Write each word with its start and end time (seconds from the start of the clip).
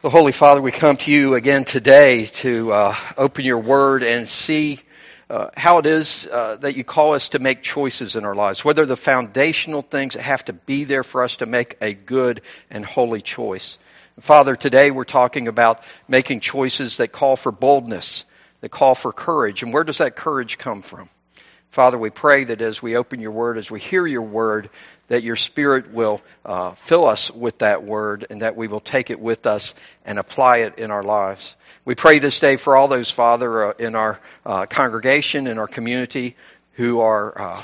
Well, 0.00 0.12
Holy 0.12 0.30
Father, 0.30 0.62
we 0.62 0.70
come 0.70 0.96
to 0.98 1.10
you 1.10 1.34
again 1.34 1.64
today 1.64 2.26
to 2.26 2.72
uh, 2.72 2.94
open 3.16 3.44
your 3.44 3.58
word 3.58 4.04
and 4.04 4.28
see 4.28 4.78
uh, 5.28 5.48
how 5.56 5.78
it 5.78 5.86
is 5.86 6.24
uh, 6.30 6.54
that 6.60 6.76
you 6.76 6.84
call 6.84 7.14
us 7.14 7.30
to 7.30 7.40
make 7.40 7.62
choices 7.62 8.14
in 8.14 8.24
our 8.24 8.36
lives, 8.36 8.64
whether 8.64 8.86
the 8.86 8.96
foundational 8.96 9.82
things 9.82 10.14
that 10.14 10.22
have 10.22 10.44
to 10.44 10.52
be 10.52 10.84
there 10.84 11.02
for 11.02 11.24
us 11.24 11.38
to 11.38 11.46
make 11.46 11.78
a 11.80 11.94
good 11.94 12.42
and 12.70 12.86
holy 12.86 13.22
choice. 13.22 13.76
Father, 14.20 14.54
today 14.54 14.92
we're 14.92 15.02
talking 15.02 15.48
about 15.48 15.82
making 16.06 16.38
choices 16.38 16.98
that 16.98 17.10
call 17.10 17.34
for 17.34 17.50
boldness, 17.50 18.24
that 18.60 18.68
call 18.68 18.94
for 18.94 19.12
courage. 19.12 19.64
And 19.64 19.74
where 19.74 19.82
does 19.82 19.98
that 19.98 20.14
courage 20.14 20.58
come 20.58 20.82
from? 20.82 21.08
Father, 21.70 21.98
we 21.98 22.10
pray 22.10 22.44
that 22.44 22.62
as 22.62 22.82
we 22.82 22.96
open 22.96 23.20
your 23.20 23.30
word, 23.30 23.58
as 23.58 23.70
we 23.70 23.78
hear 23.78 24.06
your 24.06 24.22
word, 24.22 24.70
that 25.08 25.22
your 25.22 25.36
Spirit 25.36 25.92
will 25.92 26.20
uh, 26.44 26.72
fill 26.72 27.06
us 27.06 27.30
with 27.30 27.58
that 27.58 27.82
word 27.82 28.26
and 28.30 28.42
that 28.42 28.56
we 28.56 28.68
will 28.68 28.80
take 28.80 29.10
it 29.10 29.20
with 29.20 29.46
us 29.46 29.74
and 30.04 30.18
apply 30.18 30.58
it 30.58 30.78
in 30.78 30.90
our 30.90 31.02
lives. 31.02 31.56
We 31.84 31.94
pray 31.94 32.18
this 32.18 32.40
day 32.40 32.56
for 32.56 32.76
all 32.76 32.88
those, 32.88 33.10
Father, 33.10 33.66
uh, 33.66 33.72
in 33.78 33.94
our 33.94 34.20
uh, 34.44 34.66
congregation, 34.66 35.46
in 35.46 35.58
our 35.58 35.66
community, 35.66 36.36
who 36.74 37.00
are 37.00 37.40
uh, 37.40 37.62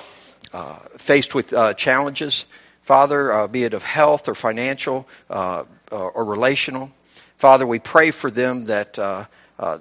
uh, 0.52 0.78
faced 0.98 1.34
with 1.34 1.52
uh, 1.52 1.74
challenges, 1.74 2.46
Father, 2.82 3.48
be 3.48 3.64
it 3.64 3.74
of 3.74 3.82
health 3.82 4.28
or 4.28 4.34
financial 4.34 5.06
or 5.30 6.24
relational. 6.24 6.90
Father, 7.38 7.66
we 7.66 7.78
pray 7.78 8.10
for 8.10 8.30
them 8.30 8.66
that 8.66 9.28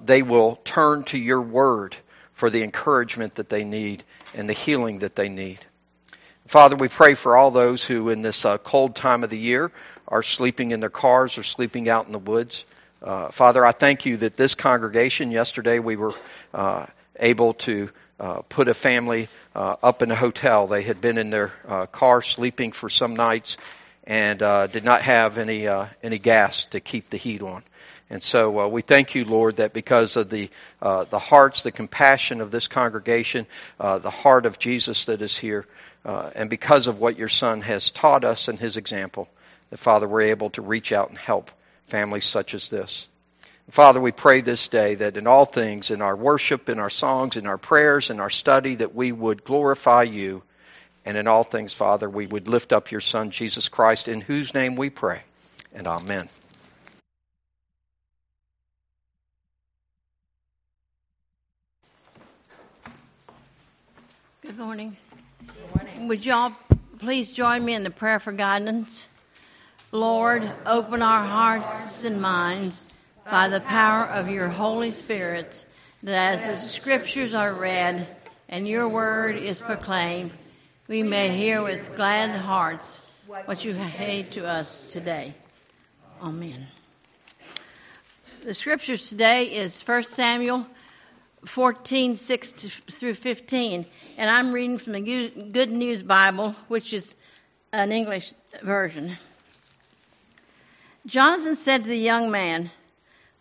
they 0.05 0.23
will 0.23 0.59
turn 0.63 1.03
to 1.05 1.17
your 1.17 1.41
word 1.41 1.97
for 2.43 2.49
the 2.49 2.61
encouragement 2.61 3.35
that 3.35 3.47
they 3.47 3.63
need 3.63 4.03
and 4.33 4.49
the 4.49 4.53
healing 4.53 4.99
that 4.99 5.15
they 5.15 5.29
need. 5.29 5.59
Father, 6.45 6.75
we 6.75 6.89
pray 6.89 7.13
for 7.13 7.37
all 7.37 7.51
those 7.51 7.85
who 7.85 8.09
in 8.09 8.21
this 8.21 8.43
uh, 8.43 8.57
cold 8.57 8.97
time 8.97 9.23
of 9.23 9.29
the 9.29 9.37
year 9.37 9.71
are 10.09 10.21
sleeping 10.21 10.71
in 10.71 10.81
their 10.81 10.89
cars 10.89 11.37
or 11.37 11.43
sleeping 11.43 11.87
out 11.87 12.05
in 12.05 12.11
the 12.11 12.19
woods. 12.19 12.65
Uh, 13.01 13.29
Father, 13.29 13.65
I 13.65 13.71
thank 13.71 14.05
you 14.05 14.17
that 14.17 14.35
this 14.35 14.55
congregation, 14.55 15.31
yesterday 15.31 15.79
we 15.79 15.95
were 15.95 16.15
uh, 16.53 16.85
able 17.17 17.53
to 17.53 17.89
uh, 18.19 18.41
put 18.41 18.67
a 18.67 18.73
family 18.73 19.29
uh, 19.55 19.77
up 19.81 20.01
in 20.01 20.11
a 20.11 20.15
hotel. 20.15 20.67
They 20.67 20.81
had 20.81 20.99
been 20.99 21.17
in 21.17 21.29
their 21.29 21.53
uh, 21.65 21.85
car 21.85 22.21
sleeping 22.21 22.73
for 22.73 22.89
some 22.89 23.15
nights 23.15 23.55
and 24.03 24.39
did 24.73 24.83
not 24.83 25.01
have 25.03 25.37
any, 25.37 25.65
any 26.03 26.19
gas 26.19 26.65
to 26.65 26.81
keep 26.81 27.09
the 27.09 27.15
heat 27.15 27.41
on. 27.41 27.63
And 28.13 28.21
so 28.21 28.59
uh, 28.59 28.67
we 28.67 28.83
thank 28.83 29.15
you, 29.15 29.25
Lord, 29.25 29.55
that 29.55 29.73
because 29.73 30.17
of 30.17 30.29
the 30.29 30.51
uh, 30.79 31.05
the 31.05 31.17
hearts, 31.17 31.63
the 31.63 31.71
compassion 31.71 32.41
of 32.41 32.51
this 32.51 32.67
congregation, 32.67 33.47
uh, 33.79 33.97
the 33.97 34.11
heart 34.11 34.45
of 34.45 34.59
Jesus 34.59 35.05
that 35.05 35.23
is 35.23 35.35
here, 35.35 35.65
uh, 36.05 36.29
and 36.35 36.47
because 36.47 36.85
of 36.85 36.99
what 36.99 37.17
your 37.17 37.27
Son 37.27 37.61
has 37.61 37.89
taught 37.89 38.23
us 38.23 38.49
and 38.49 38.59
his 38.59 38.77
example, 38.77 39.27
that, 39.71 39.79
Father, 39.79 40.07
we're 40.07 40.29
able 40.29 40.51
to 40.51 40.61
reach 40.61 40.91
out 40.91 41.09
and 41.09 41.17
help 41.17 41.49
families 41.87 42.23
such 42.23 42.53
as 42.53 42.69
this. 42.69 43.07
Father, 43.71 43.99
we 43.99 44.11
pray 44.11 44.41
this 44.41 44.67
day 44.67 44.93
that 44.93 45.17
in 45.17 45.25
all 45.25 45.45
things, 45.45 45.89
in 45.89 46.03
our 46.03 46.15
worship, 46.15 46.69
in 46.69 46.77
our 46.77 46.91
songs, 46.91 47.35
in 47.35 47.47
our 47.47 47.57
prayers, 47.57 48.11
in 48.11 48.19
our 48.19 48.29
study, 48.29 48.75
that 48.75 48.93
we 48.93 49.11
would 49.11 49.43
glorify 49.43 50.03
you. 50.03 50.43
And 51.03 51.17
in 51.17 51.25
all 51.27 51.43
things, 51.43 51.73
Father, 51.73 52.07
we 52.07 52.27
would 52.27 52.47
lift 52.47 52.73
up 52.73 52.91
your 52.91 53.01
Son, 53.01 53.31
Jesus 53.31 53.69
Christ, 53.69 54.07
in 54.07 54.21
whose 54.21 54.53
name 54.53 54.75
we 54.75 54.91
pray. 54.91 55.23
And 55.73 55.87
amen. 55.87 56.29
Good 64.43 64.59
morning. 64.59 64.97
Good 65.39 65.73
morning. 65.73 66.07
Would 66.09 66.25
y'all 66.25 66.51
please 66.99 67.31
join 67.31 67.63
me 67.63 67.75
in 67.75 67.83
the 67.83 67.89
prayer 67.89 68.19
for 68.19 68.33
guidance? 68.33 69.07
Lord, 69.93 70.43
open 70.65 71.01
our 71.01 71.23
hearts 71.23 72.03
and 72.03 72.21
minds 72.21 72.81
by 73.23 73.47
the 73.47 73.61
power 73.61 74.03
of 74.03 74.29
your 74.29 74.49
Holy 74.49 74.91
Spirit, 74.91 75.63
that 76.03 76.39
as 76.39 76.45
the 76.45 76.57
scriptures 76.57 77.33
are 77.33 77.53
read 77.53 78.05
and 78.49 78.67
your 78.67 78.89
word 78.89 79.37
is 79.37 79.61
proclaimed, 79.61 80.31
we 80.89 81.03
may 81.03 81.29
hear 81.29 81.63
with 81.63 81.95
glad 81.95 82.31
hearts 82.31 83.01
what 83.45 83.63
you 83.63 83.73
have 83.73 84.29
to 84.31 84.45
us 84.45 84.91
today. 84.91 85.35
Amen. 86.21 86.67
The 88.41 88.53
scriptures 88.53 89.07
today 89.07 89.55
is 89.55 89.81
1 89.81 90.03
Samuel 90.03 90.67
14, 91.45 92.17
6 92.17 92.51
through 92.51 93.13
15. 93.13 93.85
And 94.17 94.29
I'm 94.29 94.51
reading 94.51 94.77
from 94.77 94.93
the 94.93 95.29
Good 95.51 95.71
News 95.71 96.03
Bible, 96.03 96.55
which 96.67 96.93
is 96.93 97.13
an 97.71 97.91
English 97.91 98.33
version. 98.61 99.17
Jonathan 101.05 101.55
said 101.55 101.83
to 101.83 101.89
the 101.89 101.97
young 101.97 102.31
man, 102.31 102.71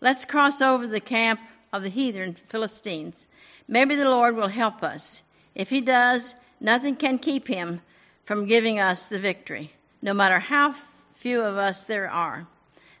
Let's 0.01 0.25
cross 0.25 0.61
over 0.61 0.85
the 0.85 0.99
camp 0.99 1.39
of 1.71 1.81
the 1.81 1.89
heathen 1.89 2.33
Philistines. 2.49 3.25
Maybe 3.67 3.95
the 3.95 4.09
Lord 4.09 4.35
will 4.35 4.49
help 4.49 4.83
us. 4.83 5.21
If 5.55 5.69
he 5.69 5.79
does, 5.79 6.35
nothing 6.59 6.95
can 6.95 7.19
keep 7.19 7.47
him 7.47 7.81
from 8.25 8.47
giving 8.47 8.79
us 8.79 9.07
the 9.07 9.19
victory, 9.19 9.71
no 10.01 10.13
matter 10.13 10.39
how 10.39 10.75
few 11.15 11.41
of 11.41 11.57
us 11.57 11.85
there 11.85 12.09
are. 12.09 12.45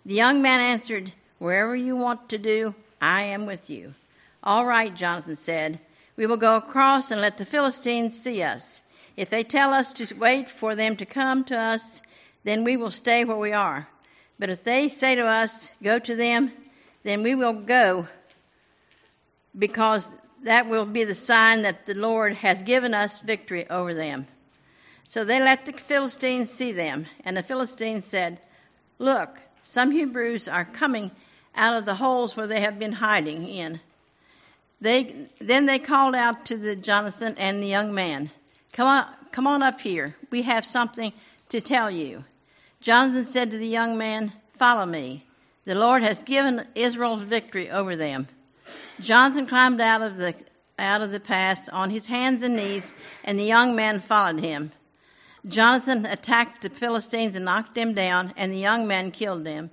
The 0.05 0.13
young 0.13 0.41
man 0.41 0.61
answered, 0.61 1.11
Wherever 1.39 1.75
you 1.75 1.97
want 1.97 2.29
to 2.29 2.37
do, 2.37 2.73
I 3.01 3.23
am 3.23 3.45
with 3.45 3.69
you. 3.69 3.93
All 4.43 4.65
right, 4.65 4.93
Jonathan 4.93 5.37
said. 5.37 5.79
We 6.17 6.27
will 6.27 6.37
go 6.37 6.57
across 6.57 7.11
and 7.11 7.21
let 7.21 7.37
the 7.37 7.45
Philistines 7.45 8.19
see 8.19 8.43
us. 8.43 8.81
If 9.15 9.29
they 9.29 9.45
tell 9.45 9.73
us 9.73 9.93
to 9.93 10.15
wait 10.15 10.49
for 10.49 10.75
them 10.75 10.97
to 10.97 11.05
come 11.05 11.45
to 11.45 11.57
us, 11.57 12.01
then 12.43 12.65
we 12.65 12.75
will 12.75 12.91
stay 12.91 13.23
where 13.23 13.37
we 13.37 13.53
are. 13.53 13.87
But 14.37 14.49
if 14.49 14.63
they 14.63 14.89
say 14.89 15.15
to 15.15 15.25
us, 15.25 15.71
Go 15.81 15.97
to 15.97 16.15
them, 16.15 16.51
then 17.03 17.23
we 17.23 17.35
will 17.35 17.53
go, 17.53 18.07
because 19.57 20.13
that 20.43 20.67
will 20.67 20.85
be 20.85 21.05
the 21.05 21.15
sign 21.15 21.61
that 21.61 21.85
the 21.85 21.93
Lord 21.93 22.35
has 22.37 22.63
given 22.63 22.93
us 22.93 23.21
victory 23.21 23.69
over 23.69 23.93
them. 23.93 24.27
So 25.05 25.23
they 25.23 25.39
let 25.39 25.65
the 25.65 25.73
Philistines 25.73 26.51
see 26.51 26.73
them, 26.73 27.05
and 27.23 27.37
the 27.37 27.43
Philistines 27.43 28.05
said, 28.05 28.39
Look, 28.99 29.39
some 29.63 29.91
Hebrews 29.91 30.49
are 30.49 30.65
coming 30.65 31.11
out 31.55 31.77
of 31.77 31.85
the 31.85 31.95
holes 31.95 32.35
where 32.35 32.47
they 32.47 32.61
have 32.61 32.77
been 32.77 32.91
hiding 32.91 33.47
in. 33.47 33.79
They, 34.83 35.29
then 35.39 35.65
they 35.65 35.79
called 35.79 36.13
out 36.13 36.47
to 36.47 36.57
the 36.57 36.75
Jonathan 36.75 37.35
and 37.37 37.63
the 37.63 37.67
young 37.67 37.93
man, 37.93 38.29
come 38.73 38.85
on, 38.85 39.05
come 39.31 39.47
on 39.47 39.63
up 39.63 39.79
here. 39.79 40.13
We 40.29 40.41
have 40.41 40.65
something 40.65 41.13
to 41.49 41.61
tell 41.61 41.89
you. 41.89 42.25
Jonathan 42.81 43.25
said 43.25 43.51
to 43.51 43.57
the 43.57 43.65
young 43.65 43.97
man, 43.97 44.33
Follow 44.57 44.85
me. 44.85 45.25
The 45.63 45.75
Lord 45.75 46.03
has 46.03 46.23
given 46.23 46.67
Israel's 46.75 47.21
victory 47.21 47.71
over 47.71 47.95
them. 47.95 48.27
Jonathan 48.99 49.47
climbed 49.47 49.79
out 49.79 50.01
of 50.01 50.17
the 50.17 50.35
out 50.77 51.01
of 51.01 51.11
the 51.11 51.19
pass 51.21 51.69
on 51.69 51.89
his 51.89 52.05
hands 52.05 52.43
and 52.43 52.57
knees, 52.57 52.91
and 53.23 53.39
the 53.39 53.45
young 53.45 53.77
man 53.77 54.01
followed 54.01 54.41
him. 54.41 54.73
Jonathan 55.47 56.05
attacked 56.05 56.61
the 56.61 56.69
Philistines 56.69 57.37
and 57.37 57.45
knocked 57.45 57.73
them 57.73 57.93
down, 57.93 58.33
and 58.35 58.51
the 58.51 58.59
young 58.59 58.85
man 58.85 59.11
killed 59.11 59.45
them. 59.45 59.71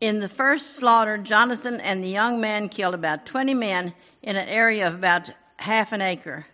In 0.00 0.20
the 0.20 0.28
first 0.30 0.76
slaughter, 0.76 1.18
Jonathan 1.18 1.80
and 1.82 2.02
the 2.02 2.08
young 2.08 2.40
man 2.40 2.70
killed 2.70 2.94
about 2.94 3.26
20 3.26 3.52
men 3.52 3.94
in 4.22 4.36
an 4.36 4.48
area 4.48 4.88
of 4.88 4.94
about 4.94 5.30
half 5.56 5.92
an 5.92 6.00
acre. 6.00 6.46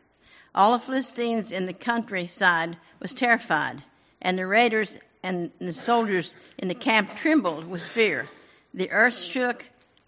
All 0.55 0.73
the 0.73 0.79
Philistines 0.85 1.53
in 1.53 1.67
the 1.67 1.73
countryside 1.73 2.77
was 3.01 3.15
terrified, 3.15 3.83
and 4.21 4.39
the 4.39 4.47
raiders 4.47 4.99
and 5.23 5.51
the 5.59 5.73
soldiers 5.73 6.35
in 6.59 6.69
the 6.69 6.75
camp 6.75 7.17
trembled 7.17 7.67
with 7.67 7.85
fear. 7.85 8.27
The 8.75 8.91
earth 8.91 9.19
shook, 9.19 9.65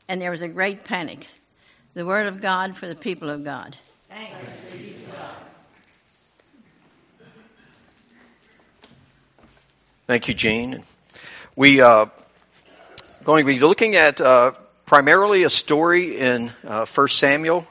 and 0.09 0.21
there 0.21 0.31
was 0.31 0.43
a 0.43 0.49
great 0.49 0.85
panic. 0.85 1.27
The 1.95 2.07
word 2.07 2.27
of 2.27 2.41
God 2.41 2.77
for 2.77 2.87
the 2.87 2.95
people 2.95 3.31
of 3.31 3.45
God. 3.45 3.77
Thanks 4.09 4.65
be 4.67 4.93
to 4.93 5.11
God. 5.13 5.35
Thank 10.07 10.29
you, 10.29 10.35
Jean. 10.35 10.83
We 11.55 11.81
are 11.81 12.07
uh, 12.07 12.09
going 13.23 13.45
to 13.45 13.53
be 13.53 13.61
looking 13.61 13.95
at 13.95 14.21
uh, 14.21 14.53
primarily 14.91 15.45
a 15.45 15.51
story 15.51 16.19
in 16.19 16.51
uh, 16.67 16.85
1 16.85 17.09
Samuel 17.11 17.65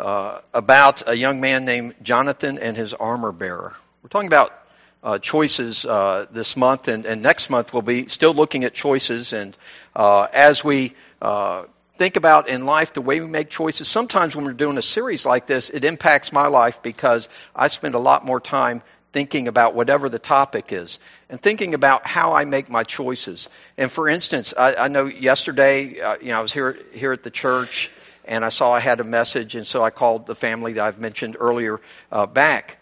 uh, 0.00 0.40
about 0.52 1.08
a 1.08 1.16
young 1.16 1.40
man 1.40 1.64
named 1.64 1.94
Jonathan 2.02 2.58
and 2.58 2.76
his 2.76 2.92
armor 2.92 3.30
bearer. 3.30 3.72
We're 4.02 4.08
talking 4.08 4.26
about 4.26 4.52
uh, 5.00 5.20
choices 5.20 5.86
uh, 5.86 6.26
this 6.32 6.56
month, 6.56 6.88
and, 6.88 7.06
and, 7.06 7.22
next 7.22 7.48
month 7.48 7.72
we'll 7.72 7.82
be 7.82 8.08
still 8.08 8.34
looking 8.34 8.64
at 8.64 8.74
choices. 8.74 9.32
And 9.32 9.56
uh, 9.94 10.26
as 10.32 10.64
we 10.64 10.94
uh, 11.22 11.66
think 11.96 12.16
about 12.16 12.48
in 12.48 12.66
life 12.66 12.92
the 12.92 13.02
way 13.02 13.20
we 13.20 13.28
make 13.28 13.50
choices, 13.50 13.86
sometimes 13.86 14.34
when 14.34 14.44
we're 14.44 14.52
doing 14.52 14.76
a 14.76 14.82
series 14.82 15.24
like 15.24 15.46
this, 15.46 15.70
it 15.70 15.84
impacts 15.84 16.32
my 16.32 16.48
life 16.48 16.82
because 16.82 17.28
I 17.54 17.68
spend 17.68 17.94
a 17.94 18.00
lot 18.00 18.24
more 18.24 18.40
time 18.40 18.82
thinking 19.12 19.46
about 19.46 19.76
whatever 19.76 20.08
the 20.08 20.18
topic 20.18 20.72
is 20.72 20.98
and 21.28 21.40
thinking 21.40 21.74
about 21.74 22.06
how 22.06 22.34
I 22.34 22.44
make 22.44 22.68
my 22.68 22.82
choices. 22.84 23.48
And 23.76 23.90
for 23.90 24.08
instance, 24.08 24.54
I, 24.56 24.74
I 24.74 24.88
know 24.88 25.06
yesterday, 25.06 26.00
uh, 26.00 26.16
you 26.20 26.28
know, 26.28 26.38
I 26.38 26.42
was 26.42 26.52
here 26.52 26.78
here 26.92 27.12
at 27.12 27.22
the 27.22 27.30
church 27.30 27.90
and 28.24 28.44
I 28.44 28.48
saw 28.48 28.72
I 28.72 28.80
had 28.80 29.00
a 29.00 29.04
message, 29.04 29.54
and 29.54 29.66
so 29.66 29.82
I 29.82 29.90
called 29.90 30.26
the 30.26 30.34
family 30.34 30.74
that 30.74 30.84
I've 30.84 30.98
mentioned 30.98 31.36
earlier 31.38 31.80
uh, 32.10 32.26
back. 32.26 32.78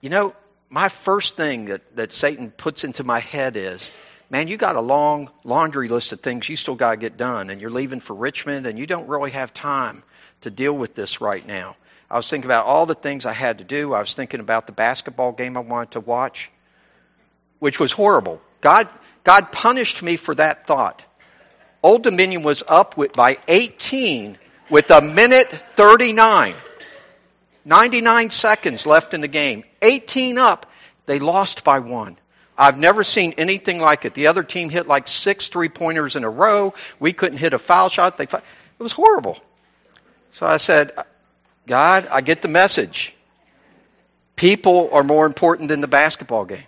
You 0.00 0.10
know, 0.10 0.34
my 0.70 0.88
first 0.88 1.36
thing 1.36 1.66
that, 1.66 1.96
that 1.96 2.12
Satan 2.12 2.50
puts 2.50 2.84
into 2.84 3.04
my 3.04 3.18
head 3.18 3.56
is, 3.56 3.92
man, 4.30 4.48
you 4.48 4.56
got 4.56 4.76
a 4.76 4.80
long 4.80 5.28
laundry 5.44 5.88
list 5.88 6.12
of 6.12 6.20
things 6.20 6.48
you 6.48 6.56
still 6.56 6.76
got 6.76 6.92
to 6.92 6.96
get 6.96 7.16
done, 7.16 7.50
and 7.50 7.60
you're 7.60 7.70
leaving 7.70 8.00
for 8.00 8.14
Richmond, 8.14 8.66
and 8.66 8.78
you 8.78 8.86
don't 8.86 9.08
really 9.08 9.32
have 9.32 9.52
time 9.52 10.02
to 10.42 10.50
deal 10.50 10.72
with 10.72 10.94
this 10.94 11.20
right 11.20 11.46
now. 11.46 11.76
I 12.10 12.16
was 12.16 12.28
thinking 12.28 12.48
about 12.48 12.66
all 12.66 12.86
the 12.86 12.94
things 12.94 13.26
I 13.26 13.32
had 13.32 13.58
to 13.58 13.64
do. 13.64 13.92
I 13.92 14.00
was 14.00 14.14
thinking 14.14 14.40
about 14.40 14.66
the 14.66 14.72
basketball 14.72 15.32
game 15.32 15.56
I 15.56 15.60
wanted 15.60 15.92
to 15.92 16.00
watch, 16.00 16.50
which 17.60 17.78
was 17.78 17.92
horrible. 17.92 18.40
God, 18.60 18.88
God 19.22 19.52
punished 19.52 20.02
me 20.02 20.16
for 20.16 20.34
that 20.34 20.66
thought. 20.66 21.02
Old 21.82 22.02
Dominion 22.02 22.42
was 22.42 22.62
up 22.66 22.96
with, 22.96 23.12
by 23.12 23.38
18 23.46 24.36
with 24.68 24.90
a 24.90 25.00
minute 25.00 25.50
39. 25.76 26.54
99 27.64 28.30
seconds 28.30 28.86
left 28.86 29.14
in 29.14 29.20
the 29.20 29.28
game. 29.28 29.64
18 29.80 30.38
up. 30.38 30.66
They 31.06 31.18
lost 31.18 31.64
by 31.64 31.78
one. 31.78 32.16
I've 32.56 32.78
never 32.78 33.02
seen 33.04 33.34
anything 33.38 33.80
like 33.80 34.04
it. 34.04 34.12
The 34.12 34.26
other 34.26 34.42
team 34.42 34.68
hit 34.68 34.86
like 34.86 35.08
six 35.08 35.48
three 35.48 35.70
pointers 35.70 36.16
in 36.16 36.24
a 36.24 36.30
row. 36.30 36.74
We 36.98 37.12
couldn't 37.12 37.38
hit 37.38 37.54
a 37.54 37.58
foul 37.58 37.88
shot. 37.88 38.18
They, 38.18 38.24
it 38.24 38.42
was 38.78 38.92
horrible. 38.92 39.38
So 40.32 40.46
I 40.46 40.58
said, 40.58 40.92
God, 41.66 42.06
I 42.10 42.20
get 42.20 42.42
the 42.42 42.48
message. 42.48 43.14
People 44.36 44.90
are 44.92 45.02
more 45.02 45.26
important 45.26 45.68
than 45.68 45.80
the 45.80 45.88
basketball 45.88 46.44
game. 46.44 46.64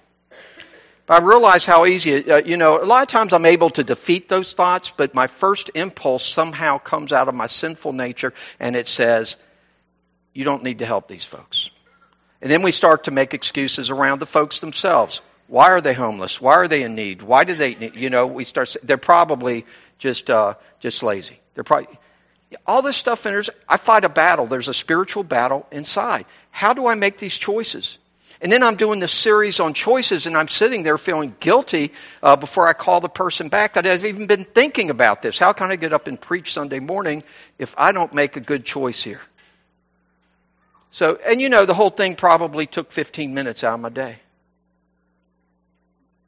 I 1.12 1.18
realize 1.18 1.66
how 1.66 1.84
easy, 1.84 2.30
uh, 2.30 2.38
you 2.38 2.56
know, 2.56 2.82
a 2.82 2.86
lot 2.86 3.02
of 3.02 3.08
times 3.08 3.32
I'm 3.32 3.44
able 3.44 3.70
to 3.70 3.84
defeat 3.84 4.28
those 4.28 4.52
thoughts, 4.52 4.92
but 4.96 5.14
my 5.14 5.26
first 5.26 5.70
impulse 5.74 6.24
somehow 6.24 6.78
comes 6.78 7.12
out 7.12 7.28
of 7.28 7.34
my 7.34 7.48
sinful 7.48 7.92
nature 7.92 8.32
and 8.58 8.76
it 8.76 8.86
says, 8.86 9.36
you 10.32 10.44
don't 10.44 10.62
need 10.62 10.78
to 10.78 10.86
help 10.86 11.08
these 11.08 11.24
folks. 11.24 11.70
And 12.40 12.50
then 12.50 12.62
we 12.62 12.72
start 12.72 13.04
to 13.04 13.10
make 13.10 13.34
excuses 13.34 13.90
around 13.90 14.20
the 14.20 14.26
folks 14.26 14.60
themselves. 14.60 15.20
Why 15.48 15.72
are 15.72 15.80
they 15.80 15.92
homeless? 15.92 16.40
Why 16.40 16.54
are 16.54 16.68
they 16.68 16.82
in 16.82 16.94
need? 16.94 17.20
Why 17.20 17.44
do 17.44 17.54
they 17.54 17.76
you 17.94 18.08
know, 18.08 18.26
we 18.26 18.44
start, 18.44 18.74
they're 18.82 18.96
probably 18.96 19.66
just, 19.98 20.30
uh, 20.30 20.54
just 20.80 21.02
lazy. 21.02 21.38
They're 21.54 21.64
probably, 21.64 21.88
all 22.66 22.82
this 22.82 22.96
stuff 22.96 23.26
enters, 23.26 23.50
I 23.68 23.76
fight 23.76 24.04
a 24.04 24.08
battle. 24.08 24.46
There's 24.46 24.68
a 24.68 24.74
spiritual 24.74 25.24
battle 25.24 25.66
inside. 25.70 26.24
How 26.50 26.72
do 26.72 26.86
I 26.86 26.94
make 26.94 27.18
these 27.18 27.36
choices? 27.36 27.98
And 28.40 28.50
then 28.50 28.62
I'm 28.62 28.76
doing 28.76 28.98
this 28.98 29.12
series 29.12 29.60
on 29.60 29.74
choices, 29.74 30.26
and 30.26 30.36
I'm 30.36 30.48
sitting 30.48 30.82
there 30.82 30.98
feeling 30.98 31.34
guilty 31.38 31.92
uh, 32.22 32.36
before 32.36 32.66
I 32.66 32.72
call 32.72 33.00
the 33.00 33.08
person 33.08 33.48
back 33.48 33.74
that 33.74 33.84
has 33.84 34.04
even 34.04 34.26
been 34.26 34.44
thinking 34.44 34.90
about 34.90 35.22
this. 35.22 35.38
How 35.38 35.52
can 35.52 35.70
I 35.70 35.76
get 35.76 35.92
up 35.92 36.06
and 36.06 36.20
preach 36.20 36.52
Sunday 36.52 36.80
morning 36.80 37.22
if 37.58 37.74
I 37.78 37.92
don't 37.92 38.12
make 38.12 38.36
a 38.36 38.40
good 38.40 38.64
choice 38.64 39.02
here? 39.02 39.20
So, 40.90 41.18
and 41.26 41.40
you 41.40 41.48
know, 41.48 41.64
the 41.64 41.74
whole 41.74 41.90
thing 41.90 42.16
probably 42.16 42.66
took 42.66 42.92
15 42.92 43.32
minutes 43.32 43.64
out 43.64 43.74
of 43.74 43.80
my 43.80 43.88
day. 43.88 44.16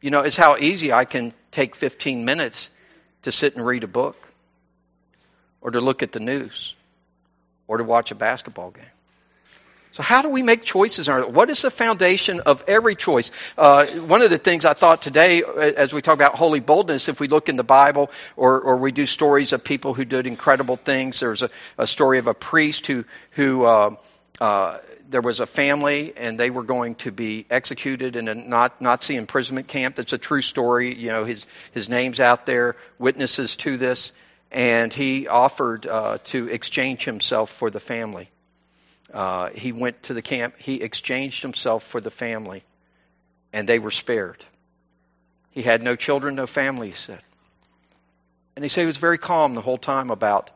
You 0.00 0.10
know, 0.10 0.20
it's 0.20 0.36
how 0.36 0.56
easy 0.56 0.92
I 0.92 1.04
can 1.04 1.32
take 1.50 1.74
15 1.76 2.24
minutes 2.24 2.70
to 3.22 3.32
sit 3.32 3.56
and 3.56 3.64
read 3.64 3.84
a 3.84 3.88
book, 3.88 4.16
or 5.60 5.70
to 5.70 5.80
look 5.80 6.02
at 6.02 6.12
the 6.12 6.20
news, 6.20 6.74
or 7.66 7.78
to 7.78 7.84
watch 7.84 8.10
a 8.10 8.14
basketball 8.14 8.70
game. 8.70 8.84
So 9.94 10.02
how 10.02 10.22
do 10.22 10.28
we 10.28 10.42
make 10.42 10.64
choices? 10.64 11.08
What 11.08 11.50
is 11.50 11.62
the 11.62 11.70
foundation 11.70 12.40
of 12.40 12.64
every 12.66 12.96
choice? 12.96 13.30
Uh, 13.56 13.86
one 13.86 14.22
of 14.22 14.30
the 14.30 14.38
things 14.38 14.64
I 14.64 14.72
thought 14.72 15.00
today, 15.02 15.44
as 15.44 15.92
we 15.92 16.02
talk 16.02 16.14
about 16.14 16.34
holy 16.34 16.58
boldness, 16.58 17.08
if 17.08 17.20
we 17.20 17.28
look 17.28 17.48
in 17.48 17.54
the 17.54 17.62
Bible 17.62 18.10
or, 18.36 18.60
or 18.60 18.76
we 18.78 18.90
do 18.90 19.06
stories 19.06 19.52
of 19.52 19.62
people 19.62 19.94
who 19.94 20.04
did 20.04 20.26
incredible 20.26 20.74
things, 20.74 21.20
there's 21.20 21.44
a, 21.44 21.50
a 21.78 21.86
story 21.86 22.18
of 22.18 22.26
a 22.26 22.34
priest 22.34 22.88
who, 22.88 23.04
who 23.30 23.62
uh, 23.62 23.94
uh, 24.40 24.78
there 25.10 25.20
was 25.20 25.38
a 25.38 25.46
family 25.46 26.12
and 26.16 26.40
they 26.40 26.50
were 26.50 26.64
going 26.64 26.96
to 26.96 27.12
be 27.12 27.46
executed 27.48 28.16
in 28.16 28.26
a 28.26 28.34
Nazi 28.34 29.14
imprisonment 29.14 29.68
camp. 29.68 29.94
That's 29.94 30.12
a 30.12 30.18
true 30.18 30.42
story. 30.42 30.92
You 30.92 31.10
know, 31.10 31.24
his, 31.24 31.46
his 31.70 31.88
name's 31.88 32.18
out 32.18 32.46
there, 32.46 32.74
witnesses 32.98 33.54
to 33.58 33.78
this, 33.78 34.12
and 34.50 34.92
he 34.92 35.28
offered 35.28 35.86
uh, 35.86 36.18
to 36.24 36.48
exchange 36.48 37.04
himself 37.04 37.50
for 37.50 37.70
the 37.70 37.78
family. 37.78 38.28
Uh, 39.14 39.50
he 39.50 39.70
went 39.70 40.02
to 40.02 40.14
the 40.14 40.22
camp. 40.22 40.56
He 40.58 40.82
exchanged 40.82 41.42
himself 41.42 41.84
for 41.84 42.00
the 42.00 42.10
family, 42.10 42.64
and 43.52 43.68
they 43.68 43.78
were 43.78 43.92
spared. 43.92 44.44
He 45.52 45.62
had 45.62 45.82
no 45.82 45.94
children, 45.94 46.34
no 46.34 46.48
family, 46.48 46.88
he 46.88 46.94
said. 46.94 47.22
And 48.56 48.64
he 48.64 48.68
said 48.68 48.80
he 48.82 48.86
was 48.88 48.96
very 48.96 49.18
calm 49.18 49.54
the 49.54 49.60
whole 49.60 49.78
time 49.78 50.10
about, 50.10 50.50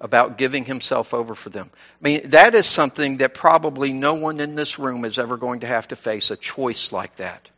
about 0.00 0.38
giving 0.38 0.64
himself 0.64 1.12
over 1.12 1.34
for 1.34 1.50
them. 1.50 1.68
I 1.74 2.08
mean, 2.08 2.30
that 2.30 2.54
is 2.54 2.66
something 2.66 3.16
that 3.16 3.34
probably 3.34 3.92
no 3.92 4.14
one 4.14 4.38
in 4.38 4.54
this 4.54 4.78
room 4.78 5.04
is 5.04 5.18
ever 5.18 5.36
going 5.36 5.60
to 5.60 5.66
have 5.66 5.88
to 5.88 5.96
face 5.96 6.30
a 6.30 6.36
choice 6.36 6.92
like 6.92 7.16
that. 7.16 7.50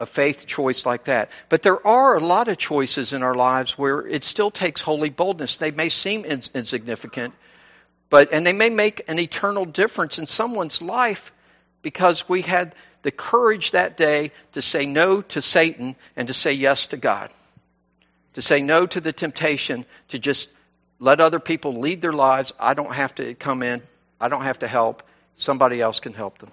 A 0.00 0.06
faith 0.06 0.46
choice 0.46 0.84
like 0.84 1.04
that. 1.04 1.30
But 1.48 1.62
there 1.62 1.84
are 1.84 2.14
a 2.14 2.20
lot 2.20 2.48
of 2.48 2.58
choices 2.58 3.14
in 3.14 3.22
our 3.22 3.34
lives 3.34 3.78
where 3.78 4.06
it 4.06 4.22
still 4.22 4.50
takes 4.50 4.82
holy 4.82 5.10
boldness. 5.10 5.56
They 5.56 5.70
may 5.70 5.88
seem 5.88 6.26
ins- 6.26 6.50
insignificant, 6.54 7.32
but, 8.10 8.32
and 8.32 8.46
they 8.46 8.52
may 8.52 8.70
make 8.70 9.08
an 9.08 9.18
eternal 9.18 9.64
difference 9.64 10.18
in 10.18 10.26
someone's 10.26 10.80
life 10.80 11.32
because 11.82 12.28
we 12.28 12.42
had 12.42 12.74
the 13.02 13.10
courage 13.10 13.72
that 13.72 13.96
day 13.96 14.32
to 14.52 14.62
say 14.62 14.86
no 14.86 15.22
to 15.22 15.42
Satan 15.42 15.96
and 16.16 16.28
to 16.28 16.34
say 16.34 16.52
yes 16.52 16.88
to 16.88 16.96
God. 16.96 17.30
To 18.34 18.42
say 18.42 18.60
no 18.60 18.86
to 18.86 19.00
the 19.00 19.12
temptation 19.12 19.84
to 20.08 20.18
just 20.18 20.50
let 20.98 21.20
other 21.20 21.40
people 21.40 21.80
lead 21.80 22.02
their 22.02 22.12
lives. 22.12 22.52
I 22.58 22.74
don't 22.74 22.92
have 22.92 23.14
to 23.16 23.34
come 23.34 23.62
in. 23.62 23.82
I 24.20 24.28
don't 24.28 24.42
have 24.42 24.60
to 24.60 24.68
help. 24.68 25.02
Somebody 25.36 25.80
else 25.80 26.00
can 26.00 26.14
help 26.14 26.38
them. 26.38 26.50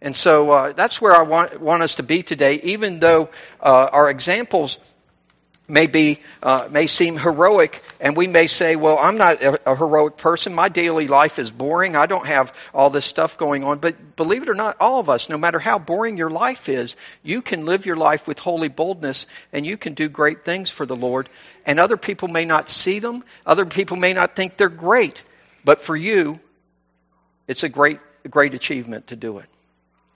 And 0.00 0.14
so 0.14 0.50
uh, 0.50 0.72
that's 0.72 1.00
where 1.00 1.14
I 1.14 1.22
want, 1.22 1.60
want 1.60 1.82
us 1.82 1.96
to 1.96 2.02
be 2.02 2.22
today, 2.22 2.60
even 2.62 3.00
though 3.00 3.30
uh, 3.60 3.88
our 3.92 4.10
examples 4.10 4.78
may 5.68 5.86
be 5.86 6.20
uh, 6.42 6.68
may 6.70 6.86
seem 6.86 7.16
heroic 7.16 7.82
and 8.00 8.16
we 8.16 8.26
may 8.26 8.46
say 8.46 8.76
well 8.76 8.98
i'm 9.00 9.18
not 9.18 9.42
a, 9.42 9.70
a, 9.70 9.76
heroic 9.76 10.16
person. 10.16 10.54
My 10.54 10.68
daily 10.68 11.06
life 11.06 11.38
is 11.38 11.50
boring. 11.50 11.96
I 11.96 12.06
don't 12.06 12.26
have 12.26 12.54
all 12.72 12.90
this 12.90 13.04
stuff 13.04 13.36
going 13.36 13.64
on. 13.64 13.78
But 13.78 14.16
believe 14.16 14.42
it 14.42 14.48
or 14.48 14.54
not 14.54 14.76
all 14.80 15.00
of 15.00 15.10
us 15.10 15.28
no 15.28 15.36
matter 15.36 15.58
how 15.58 15.78
boring 15.78 16.16
your 16.16 16.30
life 16.30 16.68
is 16.68 16.96
you 17.22 17.42
can 17.42 17.64
live 17.64 17.86
your 17.86 17.96
life 17.96 18.26
with 18.26 18.38
holy 18.38 18.68
boldness 18.68 19.26
and 19.52 19.66
you 19.66 19.76
can 19.76 19.94
do 19.94 20.08
great 20.08 20.44
things 20.44 20.70
for 20.70 20.86
the 20.86 20.96
lord. 20.96 21.28
And 21.64 21.80
other 21.80 21.96
people 21.96 22.28
may 22.28 22.44
not 22.44 22.68
see 22.68 23.00
them. 23.00 23.24
Other 23.44 23.66
people 23.66 23.96
may 23.96 24.12
not 24.12 24.36
think 24.36 24.56
they're 24.56 24.68
great. 24.68 25.22
But 25.64 25.80
for 25.80 25.96
you 25.96 26.38
it's 27.48 27.64
a 27.64 27.68
great 27.68 27.98
great 28.30 28.54
achievement 28.54 29.08
to 29.08 29.16
do 29.16 29.38
it. 29.38 29.46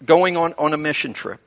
Going 0.04 0.36
on 0.36 0.54
on 0.58 0.72
a 0.72 0.78
mission 0.78 1.12
trip 1.12 1.40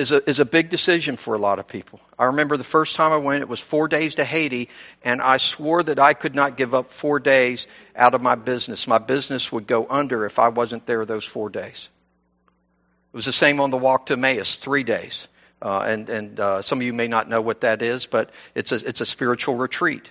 is 0.00 0.12
a, 0.12 0.28
is 0.28 0.40
a 0.40 0.44
big 0.44 0.70
decision 0.70 1.16
for 1.16 1.34
a 1.34 1.38
lot 1.38 1.58
of 1.58 1.68
people. 1.68 2.00
I 2.18 2.24
remember 2.26 2.56
the 2.56 2.64
first 2.64 2.96
time 2.96 3.12
I 3.12 3.18
went, 3.18 3.42
it 3.42 3.48
was 3.48 3.60
four 3.60 3.86
days 3.86 4.14
to 4.14 4.24
Haiti, 4.24 4.70
and 5.04 5.20
I 5.20 5.36
swore 5.36 5.82
that 5.82 5.98
I 5.98 6.14
could 6.14 6.34
not 6.34 6.56
give 6.56 6.74
up 6.74 6.90
four 6.90 7.20
days 7.20 7.66
out 7.94 8.14
of 8.14 8.22
my 8.22 8.34
business. 8.34 8.88
My 8.88 8.98
business 8.98 9.52
would 9.52 9.66
go 9.66 9.86
under 9.88 10.24
if 10.24 10.38
I 10.38 10.48
wasn't 10.48 10.86
there 10.86 11.04
those 11.04 11.24
four 11.24 11.50
days. 11.50 11.88
It 13.12 13.16
was 13.16 13.26
the 13.26 13.32
same 13.32 13.60
on 13.60 13.70
the 13.70 13.76
walk 13.76 14.06
to 14.06 14.14
Emmaus, 14.14 14.56
three 14.56 14.84
days. 14.84 15.28
Uh, 15.62 15.84
and 15.86 16.08
and 16.08 16.40
uh, 16.40 16.62
some 16.62 16.80
of 16.80 16.86
you 16.86 16.94
may 16.94 17.06
not 17.06 17.28
know 17.28 17.42
what 17.42 17.60
that 17.60 17.82
is, 17.82 18.06
but 18.06 18.30
it's 18.54 18.72
a, 18.72 18.76
it's 18.76 19.02
a 19.02 19.06
spiritual 19.06 19.56
retreat. 19.56 20.08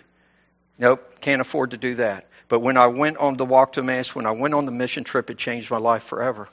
Nope, 0.78 1.20
can't 1.20 1.42
afford 1.42 1.72
to 1.72 1.78
do 1.78 1.96
that. 1.96 2.28
But 2.48 2.60
when 2.60 2.78
I 2.78 2.88
went 2.88 3.18
on 3.18 3.38
the 3.38 3.46
walk 3.46 3.74
to 3.74 3.82
Emmaus, 3.82 4.14
when 4.14 4.28
I 4.28 4.32
went 4.32 4.54
on 4.54 4.66
the 4.66 4.72
mission 4.72 5.04
trip, 5.04 5.32
it 5.32 5.40
changed 5.40 5.72
my 5.72 5.78
life 5.78 6.04
forever. 6.04 6.48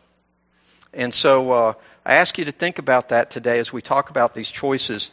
And 0.92 1.12
so 1.12 1.50
uh, 1.50 1.72
I 2.04 2.14
ask 2.14 2.38
you 2.38 2.44
to 2.46 2.52
think 2.52 2.78
about 2.78 3.10
that 3.10 3.30
today 3.30 3.58
as 3.58 3.72
we 3.72 3.82
talk 3.82 4.10
about 4.10 4.34
these 4.34 4.50
choices 4.50 5.10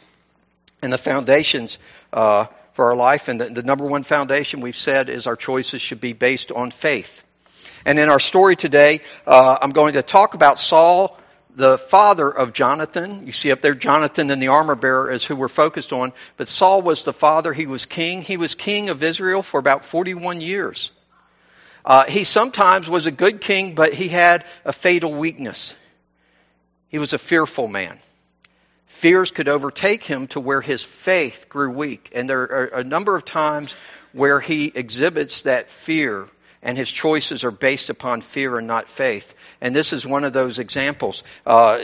and 0.82 0.92
the 0.92 0.98
foundations 0.98 1.78
uh, 2.12 2.46
for 2.74 2.86
our 2.86 2.96
life. 2.96 3.28
And 3.28 3.40
the, 3.40 3.46
the 3.46 3.62
number 3.62 3.86
one 3.86 4.02
foundation 4.02 4.60
we've 4.60 4.76
said 4.76 5.08
is 5.08 5.26
our 5.26 5.36
choices 5.36 5.80
should 5.80 6.00
be 6.00 6.12
based 6.12 6.52
on 6.52 6.70
faith. 6.70 7.22
And 7.86 7.98
in 7.98 8.08
our 8.08 8.20
story 8.20 8.56
today, 8.56 9.00
uh, 9.26 9.58
I'm 9.60 9.70
going 9.70 9.94
to 9.94 10.02
talk 10.02 10.34
about 10.34 10.58
Saul, 10.58 11.18
the 11.54 11.76
father 11.78 12.30
of 12.30 12.52
Jonathan. 12.52 13.26
You 13.26 13.32
see 13.32 13.52
up 13.52 13.60
there, 13.60 13.74
Jonathan 13.74 14.30
and 14.30 14.40
the 14.40 14.48
armor 14.48 14.74
bearer 14.74 15.10
is 15.10 15.24
who 15.24 15.36
we're 15.36 15.48
focused 15.48 15.92
on. 15.92 16.12
But 16.36 16.48
Saul 16.48 16.82
was 16.82 17.04
the 17.04 17.12
father. 17.12 17.52
He 17.52 17.66
was 17.66 17.86
king. 17.86 18.22
He 18.22 18.36
was 18.36 18.54
king 18.54 18.88
of 18.88 19.02
Israel 19.02 19.42
for 19.42 19.60
about 19.60 19.84
41 19.84 20.40
years. 20.40 20.90
Uh, 21.84 22.04
he 22.04 22.24
sometimes 22.24 22.88
was 22.88 23.06
a 23.06 23.10
good 23.10 23.40
king, 23.40 23.74
but 23.74 23.92
he 23.92 24.08
had 24.08 24.44
a 24.64 24.72
fatal 24.72 25.12
weakness. 25.12 25.74
He 26.88 26.98
was 26.98 27.12
a 27.12 27.18
fearful 27.18 27.68
man. 27.68 27.98
Fears 28.86 29.30
could 29.30 29.48
overtake 29.48 30.02
him 30.02 30.28
to 30.28 30.40
where 30.40 30.60
his 30.60 30.82
faith 30.82 31.46
grew 31.48 31.70
weak. 31.70 32.10
And 32.14 32.30
there 32.30 32.42
are 32.42 32.66
a 32.66 32.84
number 32.84 33.14
of 33.16 33.24
times 33.24 33.76
where 34.12 34.40
he 34.40 34.72
exhibits 34.74 35.42
that 35.42 35.70
fear 35.70 36.28
and 36.62 36.78
his 36.78 36.90
choices 36.90 37.44
are 37.44 37.50
based 37.50 37.90
upon 37.90 38.22
fear 38.22 38.56
and 38.56 38.66
not 38.66 38.88
faith. 38.88 39.34
And 39.60 39.76
this 39.76 39.92
is 39.92 40.06
one 40.06 40.24
of 40.24 40.32
those 40.32 40.58
examples. 40.58 41.22
Uh, 41.44 41.80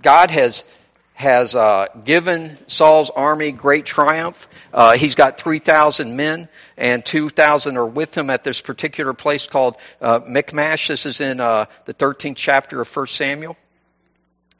God 0.00 0.30
has 0.30 0.64
has 1.18 1.56
uh, 1.56 1.86
given 2.04 2.56
Saul's 2.68 3.10
army 3.10 3.50
great 3.50 3.84
triumph. 3.84 4.46
Uh, 4.72 4.92
he's 4.92 5.16
got 5.16 5.36
3,000 5.36 6.14
men, 6.14 6.48
and 6.76 7.04
2,000 7.04 7.76
are 7.76 7.86
with 7.86 8.16
him 8.16 8.30
at 8.30 8.44
this 8.44 8.60
particular 8.60 9.12
place 9.12 9.48
called 9.48 9.74
uh, 10.00 10.20
Michmash. 10.24 10.86
This 10.86 11.06
is 11.06 11.20
in 11.20 11.40
uh, 11.40 11.64
the 11.86 11.94
13th 11.94 12.36
chapter 12.36 12.80
of 12.80 12.96
1 12.96 13.08
Samuel. 13.08 13.56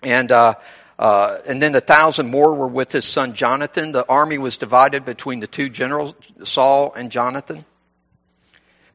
And 0.02 0.32
uh, 0.32 0.54
uh, 0.98 1.38
and 1.46 1.62
then 1.62 1.76
a 1.76 1.80
thousand 1.80 2.28
more 2.28 2.52
were 2.54 2.66
with 2.66 2.90
his 2.90 3.04
son 3.04 3.34
Jonathan. 3.34 3.92
The 3.92 4.04
army 4.08 4.38
was 4.38 4.56
divided 4.56 5.04
between 5.04 5.38
the 5.38 5.46
two 5.46 5.68
generals, 5.68 6.12
Saul 6.42 6.92
and 6.92 7.12
Jonathan. 7.12 7.64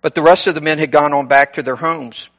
But 0.02 0.16
the 0.16 0.22
rest 0.22 0.48
of 0.48 0.56
the 0.56 0.60
men 0.60 0.80
had 0.80 0.92
gone 0.92 1.14
on 1.14 1.28
back 1.28 1.54
to 1.54 1.64
their 1.64 1.78
homes. 1.78 2.30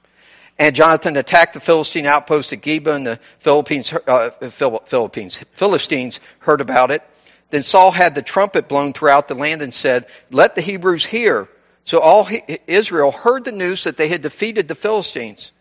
And 0.58 0.74
Jonathan 0.74 1.16
attacked 1.16 1.54
the 1.54 1.60
Philistine 1.60 2.06
outpost 2.06 2.52
at 2.52 2.60
Geba, 2.60 2.94
and 2.94 3.06
the 3.06 3.20
Philippines, 3.40 3.92
uh, 3.92 4.30
Philippines, 4.30 5.44
Philistines 5.52 6.20
heard 6.38 6.60
about 6.60 6.90
it. 6.90 7.02
Then 7.50 7.62
Saul 7.62 7.90
had 7.90 8.14
the 8.14 8.22
trumpet 8.22 8.68
blown 8.68 8.92
throughout 8.92 9.28
the 9.28 9.34
land 9.34 9.62
and 9.62 9.74
said, 9.74 10.06
Let 10.30 10.54
the 10.54 10.60
Hebrews 10.60 11.04
hear. 11.04 11.48
So 11.84 11.98
all 11.98 12.28
Israel 12.66 13.12
heard 13.12 13.44
the 13.44 13.52
news 13.52 13.84
that 13.84 13.96
they 13.96 14.08
had 14.08 14.22
defeated 14.22 14.68
the 14.68 14.74
Philistines. 14.74 15.52